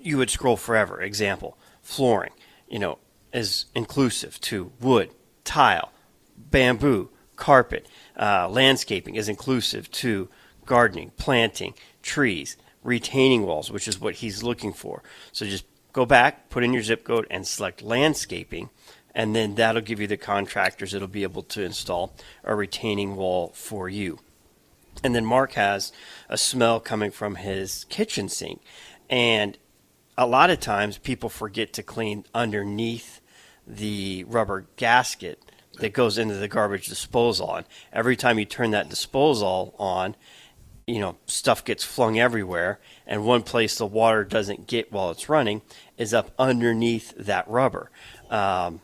you 0.01 0.17
would 0.17 0.29
scroll 0.29 0.57
forever. 0.57 1.01
Example, 1.01 1.57
flooring, 1.81 2.31
you 2.67 2.79
know, 2.79 2.99
is 3.33 3.65
inclusive 3.75 4.39
to 4.41 4.71
wood, 4.79 5.11
tile, 5.49 5.91
bamboo, 6.37 7.09
carpet. 7.35 7.87
Uh, 8.15 8.47
landscaping 8.47 9.15
is 9.15 9.27
inclusive 9.27 9.89
to 9.91 10.29
gardening, 10.67 11.11
planting, 11.17 11.73
trees, 12.03 12.55
retaining 12.83 13.43
walls, 13.43 13.71
which 13.71 13.87
is 13.87 13.99
what 13.99 14.15
he's 14.15 14.43
looking 14.43 14.71
for. 14.71 15.01
So 15.31 15.47
just 15.47 15.65
go 15.91 16.05
back, 16.05 16.49
put 16.51 16.63
in 16.63 16.71
your 16.71 16.83
zip 16.83 17.03
code, 17.03 17.25
and 17.31 17.47
select 17.47 17.81
landscaping, 17.81 18.69
and 19.15 19.35
then 19.35 19.55
that'll 19.55 19.81
give 19.81 19.99
you 19.99 20.05
the 20.05 20.17
contractors 20.17 20.91
that'll 20.91 21.07
be 21.07 21.23
able 21.23 21.43
to 21.43 21.63
install 21.63 22.13
a 22.43 22.53
retaining 22.53 23.15
wall 23.15 23.51
for 23.55 23.89
you. 23.89 24.19
And 25.03 25.15
then 25.15 25.25
Mark 25.25 25.53
has 25.53 25.91
a 26.29 26.37
smell 26.37 26.79
coming 26.79 27.09
from 27.09 27.35
his 27.35 27.85
kitchen 27.89 28.29
sink. 28.29 28.61
And 29.09 29.57
a 30.15 30.27
lot 30.27 30.51
of 30.51 30.59
times 30.59 30.99
people 30.99 31.29
forget 31.29 31.73
to 31.73 31.83
clean 31.83 32.25
underneath 32.35 33.18
the 33.69 34.23
rubber 34.27 34.65
gasket 34.75 35.41
that 35.79 35.93
goes 35.93 36.17
into 36.17 36.35
the 36.35 36.47
garbage 36.47 36.87
disposal. 36.87 37.55
And 37.55 37.65
every 37.93 38.15
time 38.17 38.39
you 38.39 38.45
turn 38.45 38.71
that 38.71 38.89
disposal 38.89 39.75
on, 39.79 40.15
you 40.87 40.99
know, 40.99 41.17
stuff 41.27 41.63
gets 41.63 41.83
flung 41.85 42.19
everywhere. 42.19 42.79
And 43.07 43.23
one 43.23 43.43
place 43.43 43.77
the 43.77 43.85
water 43.85 44.23
doesn't 44.25 44.67
get 44.67 44.91
while 44.91 45.11
it's 45.11 45.29
running 45.29 45.61
is 45.97 46.13
up 46.13 46.31
underneath 46.39 47.13
that 47.17 47.47
rubber. 47.47 47.91
Um, 48.29 48.81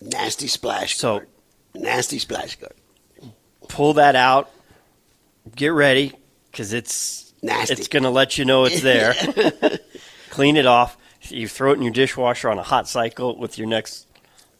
Nasty 0.00 0.48
splash 0.48 0.96
So- 0.96 1.18
guard. 1.18 1.28
Nasty 1.74 2.18
splash 2.18 2.56
guard. 2.56 2.74
pull 3.68 3.94
that 3.94 4.14
out, 4.16 4.50
get 5.56 5.68
ready, 5.72 6.12
because 6.50 6.72
it's 6.74 7.32
Nasty. 7.42 7.72
it's 7.74 7.88
going 7.88 8.02
to 8.02 8.10
let 8.10 8.36
you 8.36 8.44
know 8.44 8.64
it's 8.66 8.80
there. 8.82 9.14
Clean 10.30 10.56
it 10.56 10.66
off. 10.66 10.96
You 11.28 11.46
throw 11.48 11.70
it 11.72 11.76
in 11.76 11.82
your 11.82 11.92
dishwasher 11.92 12.50
on 12.50 12.58
a 12.58 12.62
hot 12.62 12.88
cycle 12.88 13.38
with 13.38 13.56
your 13.56 13.66
next 13.68 14.06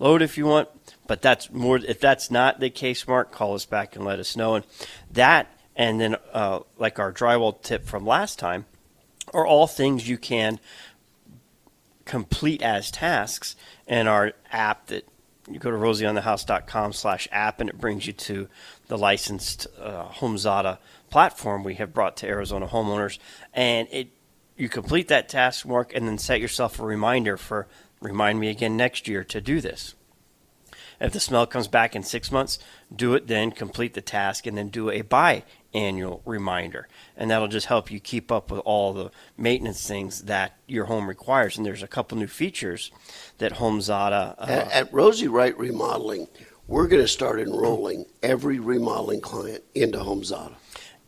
load 0.02 0.20
if 0.20 0.36
you 0.36 0.46
want. 0.46 0.68
But 1.06 1.22
that's 1.22 1.50
more. 1.50 1.78
If 1.78 2.00
that's 2.00 2.30
not 2.30 2.60
the 2.60 2.70
case, 2.70 3.06
Mark, 3.06 3.32
call 3.32 3.54
us 3.54 3.64
back 3.64 3.96
and 3.96 4.04
let 4.04 4.18
us 4.18 4.36
know. 4.36 4.54
And 4.56 4.64
that, 5.12 5.56
and 5.76 6.00
then 6.00 6.16
uh, 6.32 6.60
like 6.78 6.98
our 6.98 7.12
drywall 7.12 7.60
tip 7.62 7.84
from 7.84 8.06
last 8.06 8.38
time, 8.38 8.66
are 9.32 9.46
all 9.46 9.66
things 9.66 10.08
you 10.08 10.18
can 10.18 10.58
complete 12.04 12.62
as 12.62 12.90
tasks 12.90 13.56
in 13.86 14.06
our 14.06 14.32
app 14.50 14.88
that 14.88 15.06
you 15.50 15.58
go 15.58 15.70
to 15.70 15.76
rosieonthehouse.com 15.76 16.92
slash 16.92 17.28
app 17.32 17.60
and 17.60 17.68
it 17.70 17.78
brings 17.78 18.06
you 18.06 18.12
to 18.12 18.48
the 18.88 18.98
licensed 18.98 19.66
uh, 19.80 20.08
HomeZada 20.08 20.78
platform 21.10 21.64
we 21.64 21.74
have 21.74 21.92
brought 21.92 22.16
to 22.18 22.26
Arizona 22.26 22.66
homeowners. 22.66 23.18
And 23.52 23.88
it 23.90 24.08
you 24.56 24.68
complete 24.68 25.08
that 25.08 25.28
task, 25.28 25.66
Mark, 25.66 25.92
and 25.94 26.06
then 26.06 26.18
set 26.18 26.40
yourself 26.40 26.78
a 26.78 26.84
reminder 26.84 27.36
for 27.36 27.66
remind 28.00 28.38
me 28.38 28.48
again 28.48 28.76
next 28.76 29.08
year 29.08 29.24
to 29.24 29.40
do 29.40 29.60
this. 29.60 29.94
If 31.02 31.12
the 31.12 31.20
smell 31.20 31.46
comes 31.46 31.66
back 31.66 31.96
in 31.96 32.04
six 32.04 32.30
months, 32.30 32.60
do 32.94 33.14
it 33.14 33.26
then, 33.26 33.50
complete 33.50 33.94
the 33.94 34.00
task, 34.00 34.46
and 34.46 34.56
then 34.56 34.68
do 34.68 34.88
a 34.88 35.02
biannual 35.02 36.20
reminder. 36.24 36.86
And 37.16 37.28
that'll 37.30 37.48
just 37.48 37.66
help 37.66 37.90
you 37.90 37.98
keep 37.98 38.30
up 38.30 38.52
with 38.52 38.60
all 38.60 38.92
the 38.92 39.10
maintenance 39.36 39.86
things 39.86 40.22
that 40.22 40.56
your 40.68 40.84
home 40.84 41.08
requires. 41.08 41.56
And 41.56 41.66
there's 41.66 41.82
a 41.82 41.88
couple 41.88 42.16
new 42.16 42.28
features 42.28 42.92
that 43.38 43.54
HomeZada. 43.54 44.36
Uh, 44.38 44.44
At, 44.46 44.70
at 44.72 44.92
Rosie 44.94 45.26
Wright 45.26 45.58
Remodeling, 45.58 46.28
we're 46.68 46.86
going 46.86 47.02
to 47.02 47.08
start 47.08 47.40
enrolling 47.40 48.06
every 48.22 48.60
remodeling 48.60 49.20
client 49.20 49.64
into 49.74 49.98
HomeZada. 49.98 50.54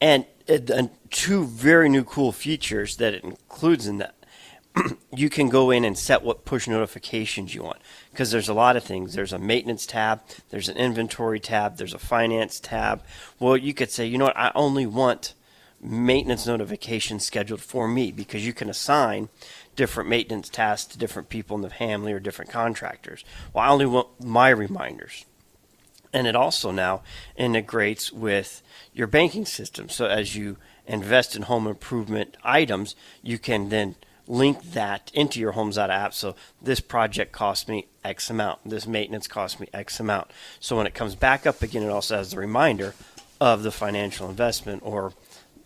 and, 0.00 0.26
and, 0.48 0.70
and 0.70 0.90
two 1.10 1.46
very 1.46 1.88
new 1.88 2.04
cool 2.04 2.32
features 2.32 2.96
that 2.96 3.14
it 3.14 3.24
includes 3.24 3.86
in 3.86 3.98
that 3.98 4.14
you 5.14 5.30
can 5.30 5.48
go 5.48 5.70
in 5.70 5.84
and 5.84 5.96
set 5.96 6.22
what 6.22 6.44
push 6.44 6.66
notifications 6.66 7.54
you 7.54 7.62
want 7.62 7.78
because 8.10 8.30
there's 8.30 8.48
a 8.48 8.54
lot 8.54 8.76
of 8.76 8.84
things. 8.84 9.14
There's 9.14 9.32
a 9.32 9.38
maintenance 9.38 9.86
tab, 9.86 10.22
there's 10.50 10.68
an 10.68 10.76
inventory 10.76 11.40
tab, 11.40 11.76
there's 11.76 11.94
a 11.94 11.98
finance 11.98 12.60
tab. 12.60 13.02
Well, 13.38 13.56
you 13.56 13.74
could 13.74 13.90
say, 13.90 14.06
you 14.06 14.18
know 14.18 14.26
what, 14.26 14.36
I 14.36 14.50
only 14.54 14.86
want 14.86 15.34
maintenance 15.80 16.46
notifications 16.46 17.24
scheduled 17.24 17.60
for 17.60 17.86
me 17.86 18.10
because 18.10 18.46
you 18.46 18.54
can 18.54 18.70
assign 18.70 19.28
different 19.76 20.08
maintenance 20.08 20.48
tasks 20.48 20.92
to 20.92 20.98
different 20.98 21.28
people 21.28 21.56
in 21.56 21.62
the 21.62 21.70
family 21.70 22.12
or 22.12 22.20
different 22.20 22.50
contractors. 22.50 23.24
Well, 23.52 23.64
I 23.64 23.68
only 23.68 23.86
want 23.86 24.24
my 24.24 24.48
reminders. 24.48 25.24
And 26.12 26.26
it 26.26 26.36
also 26.36 26.70
now 26.70 27.02
integrates 27.36 28.12
with 28.12 28.62
your 28.92 29.08
banking 29.08 29.44
system. 29.44 29.88
So 29.88 30.06
as 30.06 30.36
you 30.36 30.56
invest 30.86 31.34
in 31.34 31.42
home 31.42 31.66
improvement 31.66 32.36
items, 32.44 32.94
you 33.22 33.38
can 33.38 33.68
then 33.68 33.96
link 34.26 34.72
that 34.72 35.10
into 35.14 35.40
your 35.40 35.52
HomeZada 35.52 35.90
app. 35.90 36.14
So 36.14 36.34
this 36.62 36.80
project 36.80 37.32
cost 37.32 37.68
me 37.68 37.86
X 38.04 38.30
amount. 38.30 38.60
This 38.64 38.86
maintenance 38.86 39.26
cost 39.26 39.60
me 39.60 39.68
X 39.72 40.00
amount. 40.00 40.30
So 40.60 40.76
when 40.76 40.86
it 40.86 40.94
comes 40.94 41.14
back 41.14 41.46
up 41.46 41.62
again, 41.62 41.82
it 41.82 41.90
also 41.90 42.16
has 42.16 42.30
the 42.30 42.38
reminder 42.38 42.94
of 43.40 43.62
the 43.62 43.70
financial 43.70 44.28
investment 44.28 44.82
or 44.84 45.12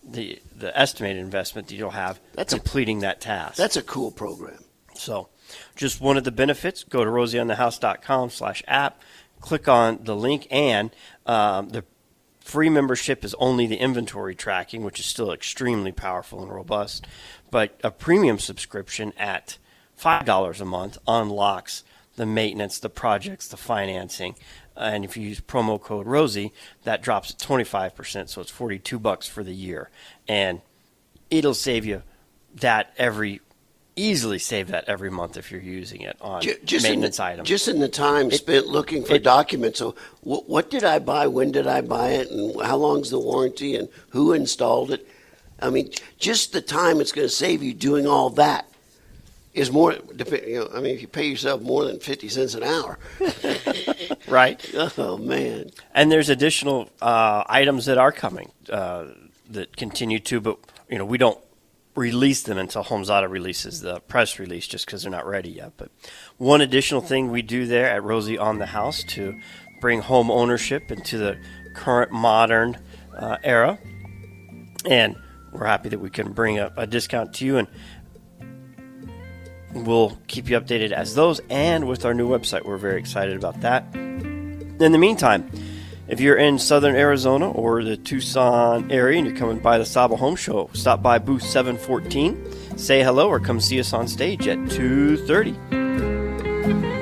the 0.02 0.40
the 0.56 0.76
estimated 0.78 1.22
investment 1.22 1.68
that 1.68 1.74
you'll 1.74 1.90
have 1.90 2.18
That's 2.34 2.52
a- 2.52 2.58
completing 2.58 3.00
that 3.00 3.20
task. 3.20 3.56
That's 3.56 3.76
a 3.76 3.82
cool 3.82 4.10
program. 4.10 4.64
So, 4.94 5.28
just 5.76 6.00
one 6.00 6.16
of 6.16 6.24
the 6.24 6.32
benefits, 6.32 6.82
go 6.82 7.04
to 7.04 7.10
rosieonthehouse.com 7.10 8.30
slash 8.30 8.62
app, 8.66 9.00
click 9.40 9.68
on 9.68 10.00
the 10.02 10.16
link, 10.16 10.48
and 10.50 10.90
um, 11.26 11.68
the 11.68 11.84
free 12.48 12.70
membership 12.70 13.24
is 13.24 13.34
only 13.38 13.66
the 13.66 13.76
inventory 13.76 14.34
tracking, 14.34 14.82
which 14.82 14.98
is 14.98 15.04
still 15.04 15.30
extremely 15.30 15.92
powerful 15.92 16.42
and 16.42 16.50
robust. 16.50 17.06
But 17.50 17.78
a 17.84 17.90
premium 17.90 18.38
subscription 18.38 19.12
at 19.18 19.58
$5 20.00 20.60
a 20.60 20.64
month 20.64 20.96
unlocks 21.06 21.84
the 22.16 22.24
maintenance, 22.24 22.78
the 22.78 22.88
projects, 22.88 23.48
the 23.48 23.58
financing. 23.58 24.34
And 24.74 25.04
if 25.04 25.14
you 25.14 25.28
use 25.28 25.42
promo 25.42 25.78
code 25.78 26.06
Rosie, 26.06 26.54
that 26.84 27.02
drops 27.02 27.34
to 27.34 27.46
25%, 27.46 28.30
so 28.30 28.40
it's 28.40 28.50
42 28.50 28.98
bucks 28.98 29.28
for 29.28 29.44
the 29.44 29.54
year. 29.54 29.90
And 30.26 30.62
it'll 31.30 31.52
save 31.52 31.84
you 31.84 32.02
that 32.54 32.94
every 32.96 33.42
easily 33.98 34.38
save 34.38 34.68
that 34.68 34.84
every 34.88 35.10
month 35.10 35.36
if 35.36 35.50
you're 35.50 35.60
using 35.60 36.00
it 36.02 36.16
on 36.20 36.40
Just 36.42 36.86
in 36.86 36.92
maintenance 36.92 37.16
the, 37.18 37.24
items. 37.24 37.48
Just 37.48 37.68
in 37.68 37.80
the 37.80 37.88
time 37.88 38.30
spent 38.30 38.66
looking 38.66 39.04
for 39.04 39.14
it- 39.14 39.22
documents. 39.24 39.78
So, 39.78 39.94
wh- 40.22 40.48
what 40.48 40.70
did 40.70 40.84
I 40.84 40.98
buy? 40.98 41.26
When 41.26 41.50
did 41.52 41.66
I 41.66 41.80
buy 41.80 42.10
it? 42.10 42.30
And 42.30 42.60
how 42.62 42.76
long's 42.76 43.10
the 43.10 43.18
warranty? 43.18 43.76
And 43.76 43.88
who 44.10 44.32
installed 44.32 44.90
it? 44.92 45.06
I 45.60 45.70
mean, 45.70 45.90
just 46.18 46.52
the 46.52 46.60
time 46.60 47.00
it's 47.00 47.12
going 47.12 47.26
to 47.26 47.34
save 47.34 47.62
you 47.62 47.74
doing 47.74 48.06
all 48.06 48.30
that 48.30 48.66
is 49.54 49.72
more. 49.72 49.94
You 49.94 50.60
know, 50.60 50.70
I 50.72 50.80
mean, 50.80 50.94
if 50.94 51.00
you 51.02 51.08
pay 51.08 51.26
yourself 51.26 51.60
more 51.62 51.84
than 51.84 51.98
fifty 51.98 52.28
cents 52.28 52.54
an 52.54 52.62
hour, 52.62 52.98
right? 54.28 54.60
oh 54.74 55.18
man, 55.18 55.70
And 55.94 56.12
there's 56.12 56.28
additional 56.28 56.90
uh, 57.02 57.42
items 57.48 57.86
that 57.86 57.98
are 57.98 58.12
coming 58.12 58.52
uh, 58.70 59.06
that 59.50 59.76
continue 59.76 60.20
to, 60.20 60.40
but 60.40 60.58
you 60.88 60.98
know 60.98 61.04
we 61.04 61.18
don't 61.18 61.38
release 61.98 62.42
them 62.42 62.58
until 62.58 62.84
HomeZada 62.84 63.28
releases 63.28 63.80
the 63.80 64.00
press 64.00 64.38
release, 64.38 64.66
just 64.66 64.86
because 64.86 65.02
they're 65.02 65.10
not 65.10 65.26
ready 65.26 65.50
yet. 65.50 65.72
But 65.76 65.90
one 66.36 66.60
additional 66.60 67.00
thing 67.00 67.30
we 67.30 67.42
do 67.42 67.66
there 67.66 67.90
at 67.90 68.02
Rosie 68.02 68.38
on 68.38 68.58
the 68.58 68.66
House 68.66 69.02
to 69.08 69.38
bring 69.80 70.00
home 70.00 70.30
ownership 70.30 70.90
into 70.90 71.18
the 71.18 71.38
current 71.74 72.12
modern 72.12 72.78
uh, 73.16 73.36
era, 73.42 73.78
and 74.88 75.16
we're 75.52 75.66
happy 75.66 75.88
that 75.88 75.98
we 76.00 76.10
can 76.10 76.32
bring 76.32 76.58
a, 76.58 76.72
a 76.76 76.86
discount 76.86 77.34
to 77.34 77.44
you 77.44 77.58
and. 77.58 77.68
We'll 79.74 80.16
keep 80.28 80.48
you 80.48 80.58
updated 80.58 80.92
as 80.92 81.14
those 81.14 81.42
and 81.50 81.86
with 81.86 82.06
our 82.06 82.14
new 82.14 82.26
website. 82.26 82.64
We're 82.64 82.78
very 82.78 82.98
excited 82.98 83.36
about 83.36 83.60
that. 83.60 83.84
In 83.94 84.92
the 84.92 84.98
meantime, 84.98 85.50
if 86.08 86.20
you're 86.20 86.36
in 86.36 86.58
southern 86.58 86.96
Arizona 86.96 87.50
or 87.50 87.84
the 87.84 87.96
Tucson 87.96 88.90
area 88.90 89.18
and 89.18 89.26
you're 89.26 89.36
coming 89.36 89.58
by 89.58 89.78
the 89.78 89.84
SAHBA 89.84 90.18
Home 90.18 90.36
Show, 90.36 90.70
stop 90.72 91.02
by 91.02 91.18
booth 91.18 91.42
714, 91.42 92.78
say 92.78 93.02
hello, 93.02 93.28
or 93.28 93.38
come 93.38 93.60
see 93.60 93.78
us 93.78 93.92
on 93.92 94.08
stage 94.08 94.48
at 94.48 94.58
2:30. 94.58 96.97